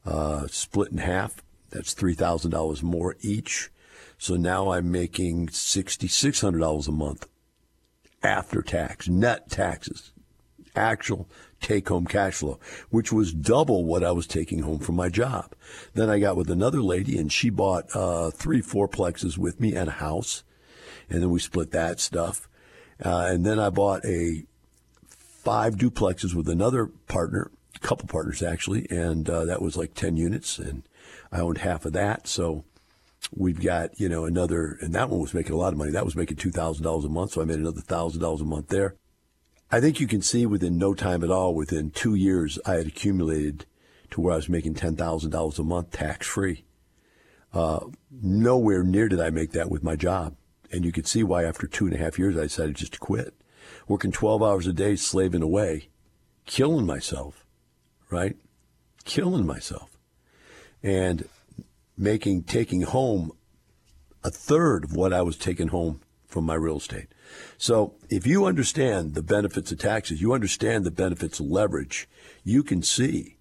Uh, 0.05 0.47
split 0.49 0.91
in 0.91 0.99
half. 0.99 1.43
That's 1.71 1.95
$3,000 1.95 2.83
more 2.83 3.17
each. 3.21 3.71
So 4.19 4.37
now 4.37 4.71
I'm 4.71 4.91
making 4.91 5.49
$6,600 5.49 6.89
a 6.89 6.93
month 6.93 7.29
after 8.23 8.63
tax, 8.63 9.09
net 9.09 9.51
taxes, 9.51 10.13
actual 10.77 11.29
take 11.61 11.89
home 11.89 12.07
cash 12.07 12.35
flow, 12.35 12.59
which 12.91 13.13
was 13.13 13.33
double 13.33 13.85
what 13.85 14.05
I 14.05 14.13
was 14.13 14.27
taking 14.27 14.61
home 14.61 14.79
from 14.79 14.97
my 14.97 15.09
job. 15.09 15.53
Then 15.95 16.11
I 16.11 16.19
got 16.19 16.37
with 16.37 16.51
another 16.51 16.83
lady 16.83 17.19
and 17.19 17.33
she 17.33 17.51
bought 17.51 17.87
uh, 17.95 18.31
three 18.31 18.63
fourplexes 18.63 19.39
with 19.39 19.61
me 19.61 19.75
and 19.75 19.89
a 19.89 19.93
house. 19.93 20.45
And 21.09 21.23
then 21.23 21.31
we 21.31 21.41
split 21.41 21.71
that 21.71 22.01
stuff. 22.01 22.49
Uh, 23.05 23.27
and 23.31 23.45
then 23.45 23.59
I 23.59 23.71
bought 23.71 24.05
a 24.05 24.45
five 25.09 25.77
duplexes 25.77 26.35
with 26.35 26.49
another 26.49 26.87
partner, 26.87 27.51
a 27.75 27.79
couple 27.79 28.09
partners 28.09 28.43
actually, 28.43 28.87
and 28.91 29.29
uh, 29.31 29.45
that 29.45 29.63
was 29.63 29.77
like 29.77 29.95
10 29.95 30.17
units. 30.17 30.59
And 30.59 30.83
I 31.31 31.41
owned 31.41 31.59
half 31.59 31.85
of 31.85 31.93
that. 31.93 32.27
So 32.27 32.65
we've 33.35 33.61
got, 33.61 33.99
you 34.01 34.09
know, 34.09 34.25
another, 34.25 34.79
and 34.81 34.95
that 34.95 35.09
one 35.09 35.21
was 35.21 35.35
making 35.35 35.53
a 35.53 35.59
lot 35.59 35.73
of 35.73 35.79
money. 35.79 35.93
That 35.93 36.05
was 36.05 36.17
making 36.17 36.39
$2,000 36.39 37.05
a 37.05 37.09
month. 37.09 37.33
So 37.33 37.43
I 37.43 37.45
made 37.45 37.59
another 37.59 37.81
$1,000 37.81 38.41
a 38.41 38.45
month 38.45 38.69
there. 38.69 38.97
I 39.71 39.81
think 39.81 39.99
you 39.99 40.07
can 40.07 40.23
see 40.23 40.47
within 40.47 40.79
no 40.79 40.95
time 40.95 41.25
at 41.25 41.31
all, 41.31 41.55
within 41.55 41.91
two 41.91 42.15
years, 42.15 42.59
I 42.65 42.75
had 42.75 42.87
accumulated 42.87 43.67
to 44.11 44.21
where 44.21 44.33
I 44.33 44.37
was 44.37 44.49
making 44.49 44.75
$10,000 44.75 45.59
a 45.59 45.63
month 45.65 45.91
tax 45.91 46.27
free. 46.27 46.65
Uh, 47.53 47.87
nowhere 48.11 48.85
near 48.85 49.09
did 49.09 49.21
I 49.21 49.31
make 49.31 49.53
that 49.53 49.71
with 49.71 49.83
my 49.83 49.97
job. 49.97 50.37
And 50.71 50.85
you 50.85 50.93
could 50.93 51.07
see 51.07 51.25
why 51.25 51.45
after 51.45 51.67
two 51.67 51.87
and 51.87 51.95
a 51.95 51.99
half 51.99 52.19
years, 52.19 52.37
I 52.37 52.43
decided 52.43 52.77
just 52.77 52.95
to 52.95 52.99
quit. 52.99 53.35
Working 53.89 54.13
12 54.13 54.43
hours 54.43 54.67
a 54.67 54.73
day, 54.73 54.95
slaving 54.95 55.43
away, 55.43 55.89
killing 56.45 56.87
myself, 56.87 57.45
right? 58.11 58.37
Killing 59.05 59.47
myself. 59.47 59.97
And 60.83 61.29
making, 61.97 62.45
taking 62.45 62.83
home 62.83 63.33
a 64.23 64.31
third 64.31 64.85
of 64.85 64.95
what 64.95 65.13
I 65.13 65.23
was 65.23 65.37
taking 65.37 65.69
home 65.69 66.03
from 66.27 66.45
my 66.45 66.55
real 66.55 66.77
estate. 66.77 67.09
So 67.59 67.95
if 68.09 68.27
you 68.27 68.47
understand 68.47 69.15
the 69.15 69.23
benefits 69.23 69.73
of 69.73 69.79
taxes, 69.79 70.21
you 70.21 70.33
understand 70.33 70.85
the 70.85 70.91
benefits 70.91 71.41
of 71.41 71.47
leverage, 71.47 72.09
you 72.45 72.63
can 72.63 72.83
see 72.83 73.37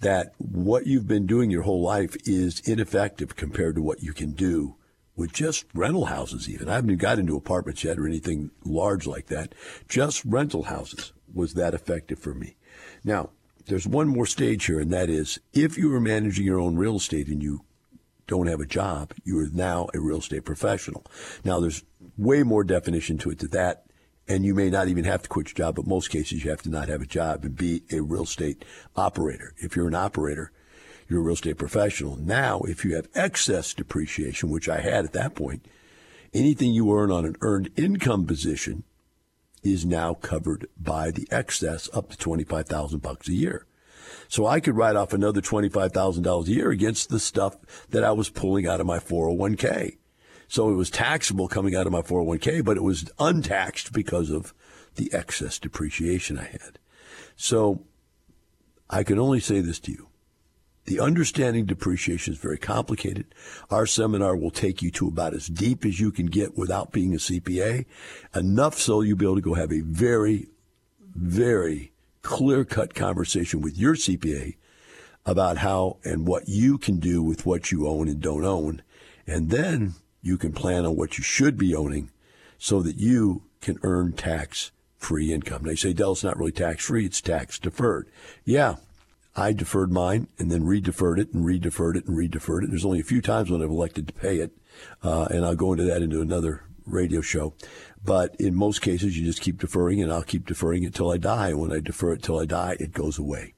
that 0.00 0.32
what 0.38 0.86
you've 0.86 1.06
been 1.06 1.26
doing 1.26 1.50
your 1.50 1.62
whole 1.62 1.82
life 1.82 2.16
is 2.24 2.60
ineffective 2.60 3.36
compared 3.36 3.76
to 3.76 3.82
what 3.82 4.02
you 4.02 4.12
can 4.12 4.32
do 4.32 4.76
with 5.14 5.32
just 5.32 5.64
rental 5.74 6.06
houses 6.06 6.48
even. 6.48 6.68
I 6.68 6.74
haven't 6.74 6.90
even 6.90 6.98
got 6.98 7.18
into 7.18 7.36
apartments 7.36 7.84
yet 7.84 7.98
or 7.98 8.06
anything 8.06 8.50
large 8.64 9.06
like 9.06 9.26
that. 9.26 9.54
Just 9.88 10.24
rental 10.24 10.64
houses 10.64 11.12
was 11.32 11.54
that 11.54 11.74
effective 11.74 12.18
for 12.18 12.34
me. 12.34 12.56
Now, 13.04 13.30
there's 13.66 13.86
one 13.86 14.08
more 14.08 14.26
stage 14.26 14.66
here, 14.66 14.80
and 14.80 14.92
that 14.92 15.08
is 15.08 15.38
if 15.52 15.78
you 15.78 15.94
are 15.94 16.00
managing 16.00 16.44
your 16.44 16.58
own 16.58 16.76
real 16.76 16.96
estate 16.96 17.28
and 17.28 17.42
you 17.42 17.64
don't 18.32 18.46
have 18.46 18.60
a 18.60 18.66
job, 18.66 19.12
you 19.24 19.38
are 19.40 19.48
now 19.52 19.88
a 19.92 20.00
real 20.00 20.16
estate 20.16 20.46
professional. 20.46 21.04
Now, 21.44 21.60
there's 21.60 21.84
way 22.16 22.42
more 22.42 22.64
definition 22.64 23.18
to 23.18 23.30
it 23.30 23.38
to 23.40 23.48
that. 23.48 23.84
And 24.26 24.42
you 24.42 24.54
may 24.54 24.70
not 24.70 24.88
even 24.88 25.04
have 25.04 25.20
to 25.22 25.28
quit 25.28 25.48
your 25.48 25.66
job, 25.66 25.74
but 25.76 25.86
most 25.86 26.08
cases 26.08 26.42
you 26.42 26.50
have 26.50 26.62
to 26.62 26.70
not 26.70 26.88
have 26.88 27.02
a 27.02 27.06
job 27.06 27.44
and 27.44 27.54
be 27.54 27.82
a 27.92 28.00
real 28.00 28.22
estate 28.22 28.64
operator. 28.96 29.52
If 29.58 29.76
you're 29.76 29.86
an 29.88 29.94
operator, 29.94 30.50
you're 31.08 31.20
a 31.20 31.22
real 31.22 31.34
estate 31.34 31.58
professional. 31.58 32.16
Now, 32.16 32.60
if 32.60 32.86
you 32.86 32.96
have 32.96 33.10
excess 33.14 33.74
depreciation, 33.74 34.48
which 34.48 34.66
I 34.66 34.80
had 34.80 35.04
at 35.04 35.12
that 35.12 35.34
point, 35.34 35.66
anything 36.32 36.72
you 36.72 36.90
earn 36.96 37.10
on 37.10 37.26
an 37.26 37.36
earned 37.42 37.68
income 37.76 38.24
position 38.26 38.84
is 39.62 39.84
now 39.84 40.14
covered 40.14 40.68
by 40.80 41.10
the 41.10 41.28
excess 41.30 41.90
up 41.92 42.08
to 42.08 42.16
25,000 42.16 43.02
bucks 43.02 43.28
a 43.28 43.34
year. 43.34 43.66
So 44.28 44.46
I 44.46 44.60
could 44.60 44.76
write 44.76 44.96
off 44.96 45.12
another 45.12 45.40
$25,000 45.40 46.46
a 46.46 46.50
year 46.50 46.70
against 46.70 47.08
the 47.08 47.20
stuff 47.20 47.56
that 47.90 48.04
I 48.04 48.12
was 48.12 48.28
pulling 48.28 48.66
out 48.66 48.80
of 48.80 48.86
my 48.86 48.98
401k. 48.98 49.96
So 50.48 50.68
it 50.68 50.74
was 50.74 50.90
taxable 50.90 51.48
coming 51.48 51.74
out 51.74 51.86
of 51.86 51.92
my 51.92 52.02
401k, 52.02 52.64
but 52.64 52.76
it 52.76 52.82
was 52.82 53.10
untaxed 53.18 53.92
because 53.92 54.30
of 54.30 54.52
the 54.96 55.10
excess 55.14 55.58
depreciation 55.58 56.38
I 56.38 56.44
had. 56.44 56.78
So 57.36 57.84
I 58.90 59.02
can 59.02 59.18
only 59.18 59.40
say 59.40 59.60
this 59.60 59.78
to 59.80 59.92
you. 59.92 60.08
The 60.84 61.00
understanding 61.00 61.64
depreciation 61.64 62.34
is 62.34 62.40
very 62.40 62.58
complicated. 62.58 63.34
Our 63.70 63.86
seminar 63.86 64.36
will 64.36 64.50
take 64.50 64.82
you 64.82 64.90
to 64.92 65.08
about 65.08 65.32
as 65.32 65.46
deep 65.46 65.84
as 65.84 66.00
you 66.00 66.10
can 66.10 66.26
get 66.26 66.58
without 66.58 66.92
being 66.92 67.14
a 67.14 67.18
CPA, 67.18 67.86
enough 68.34 68.78
so 68.78 69.00
you'll 69.00 69.16
be 69.16 69.24
able 69.24 69.36
to 69.36 69.40
go 69.40 69.54
have 69.54 69.72
a 69.72 69.80
very, 69.80 70.48
very 71.14 71.92
clear 72.22 72.64
cut 72.64 72.94
conversation 72.94 73.60
with 73.60 73.76
your 73.76 73.94
CPA 73.94 74.56
about 75.24 75.58
how 75.58 75.98
and 76.04 76.26
what 76.26 76.48
you 76.48 76.78
can 76.78 76.98
do 76.98 77.22
with 77.22 77.46
what 77.46 77.70
you 77.70 77.86
own 77.86 78.08
and 78.08 78.20
don't 78.20 78.44
own. 78.44 78.82
And 79.26 79.50
then 79.50 79.94
you 80.20 80.36
can 80.36 80.52
plan 80.52 80.84
on 80.84 80.96
what 80.96 81.18
you 81.18 81.24
should 81.24 81.56
be 81.58 81.74
owning 81.74 82.10
so 82.58 82.80
that 82.82 82.96
you 82.96 83.42
can 83.60 83.78
earn 83.82 84.12
tax 84.12 84.70
free 84.96 85.32
income. 85.32 85.62
They 85.64 85.76
say, 85.76 85.92
Del, 85.92 86.12
it's 86.12 86.24
not 86.24 86.38
really 86.38 86.52
tax 86.52 86.84
free, 86.86 87.06
it's 87.06 87.20
tax 87.20 87.58
deferred. 87.58 88.08
Yeah, 88.44 88.76
I 89.34 89.52
deferred 89.52 89.92
mine 89.92 90.28
and 90.38 90.50
then 90.50 90.64
re-deferred 90.64 91.18
it 91.18 91.32
and 91.32 91.44
re-deferred 91.44 91.96
it 91.96 92.06
and 92.06 92.16
re-deferred 92.16 92.64
it. 92.64 92.70
There's 92.70 92.84
only 92.84 93.00
a 93.00 93.04
few 93.04 93.20
times 93.20 93.50
when 93.50 93.62
I've 93.62 93.70
elected 93.70 94.06
to 94.08 94.12
pay 94.12 94.38
it, 94.38 94.52
uh, 95.02 95.26
and 95.30 95.44
I'll 95.44 95.56
go 95.56 95.72
into 95.72 95.84
that 95.84 96.02
into 96.02 96.20
another 96.20 96.64
radio 96.86 97.20
show. 97.20 97.54
But 98.04 98.34
in 98.38 98.54
most 98.54 98.82
cases, 98.82 99.18
you 99.18 99.24
just 99.24 99.40
keep 99.40 99.58
deferring, 99.58 100.02
and 100.02 100.12
I'll 100.12 100.22
keep 100.22 100.46
deferring 100.46 100.82
it 100.82 100.94
till 100.94 101.10
I 101.10 101.16
die. 101.16 101.54
When 101.54 101.72
I 101.72 101.80
defer 101.80 102.12
it 102.12 102.22
till 102.22 102.38
I 102.38 102.46
die, 102.46 102.76
it 102.80 102.92
goes 102.92 103.18
away. 103.18 103.54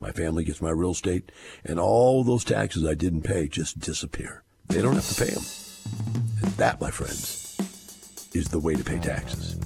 My 0.00 0.12
family 0.12 0.44
gets 0.44 0.62
my 0.62 0.70
real 0.70 0.92
estate, 0.92 1.30
and 1.64 1.78
all 1.78 2.24
those 2.24 2.44
taxes 2.44 2.86
I 2.86 2.94
didn't 2.94 3.22
pay 3.22 3.48
just 3.48 3.78
disappear. 3.78 4.42
They 4.68 4.80
don't 4.80 4.94
have 4.94 5.08
to 5.08 5.24
pay 5.24 5.30
them. 5.30 5.44
And 6.42 6.52
that, 6.52 6.80
my 6.80 6.90
friends, 6.90 7.58
is 8.32 8.48
the 8.48 8.60
way 8.60 8.74
to 8.74 8.84
pay 8.84 8.98
taxes. 8.98 9.58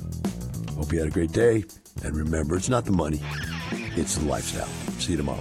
Hope 0.75 0.93
you 0.93 0.99
had 0.99 1.09
a 1.09 1.13
great 1.13 1.33
day. 1.33 1.65
And 2.03 2.17
remember, 2.17 2.57
it's 2.57 2.69
not 2.69 2.85
the 2.85 2.91
money, 2.91 3.21
it's 3.97 4.17
the 4.17 4.25
lifestyle. 4.25 4.67
See 4.99 5.13
you 5.13 5.19
tomorrow. 5.19 5.41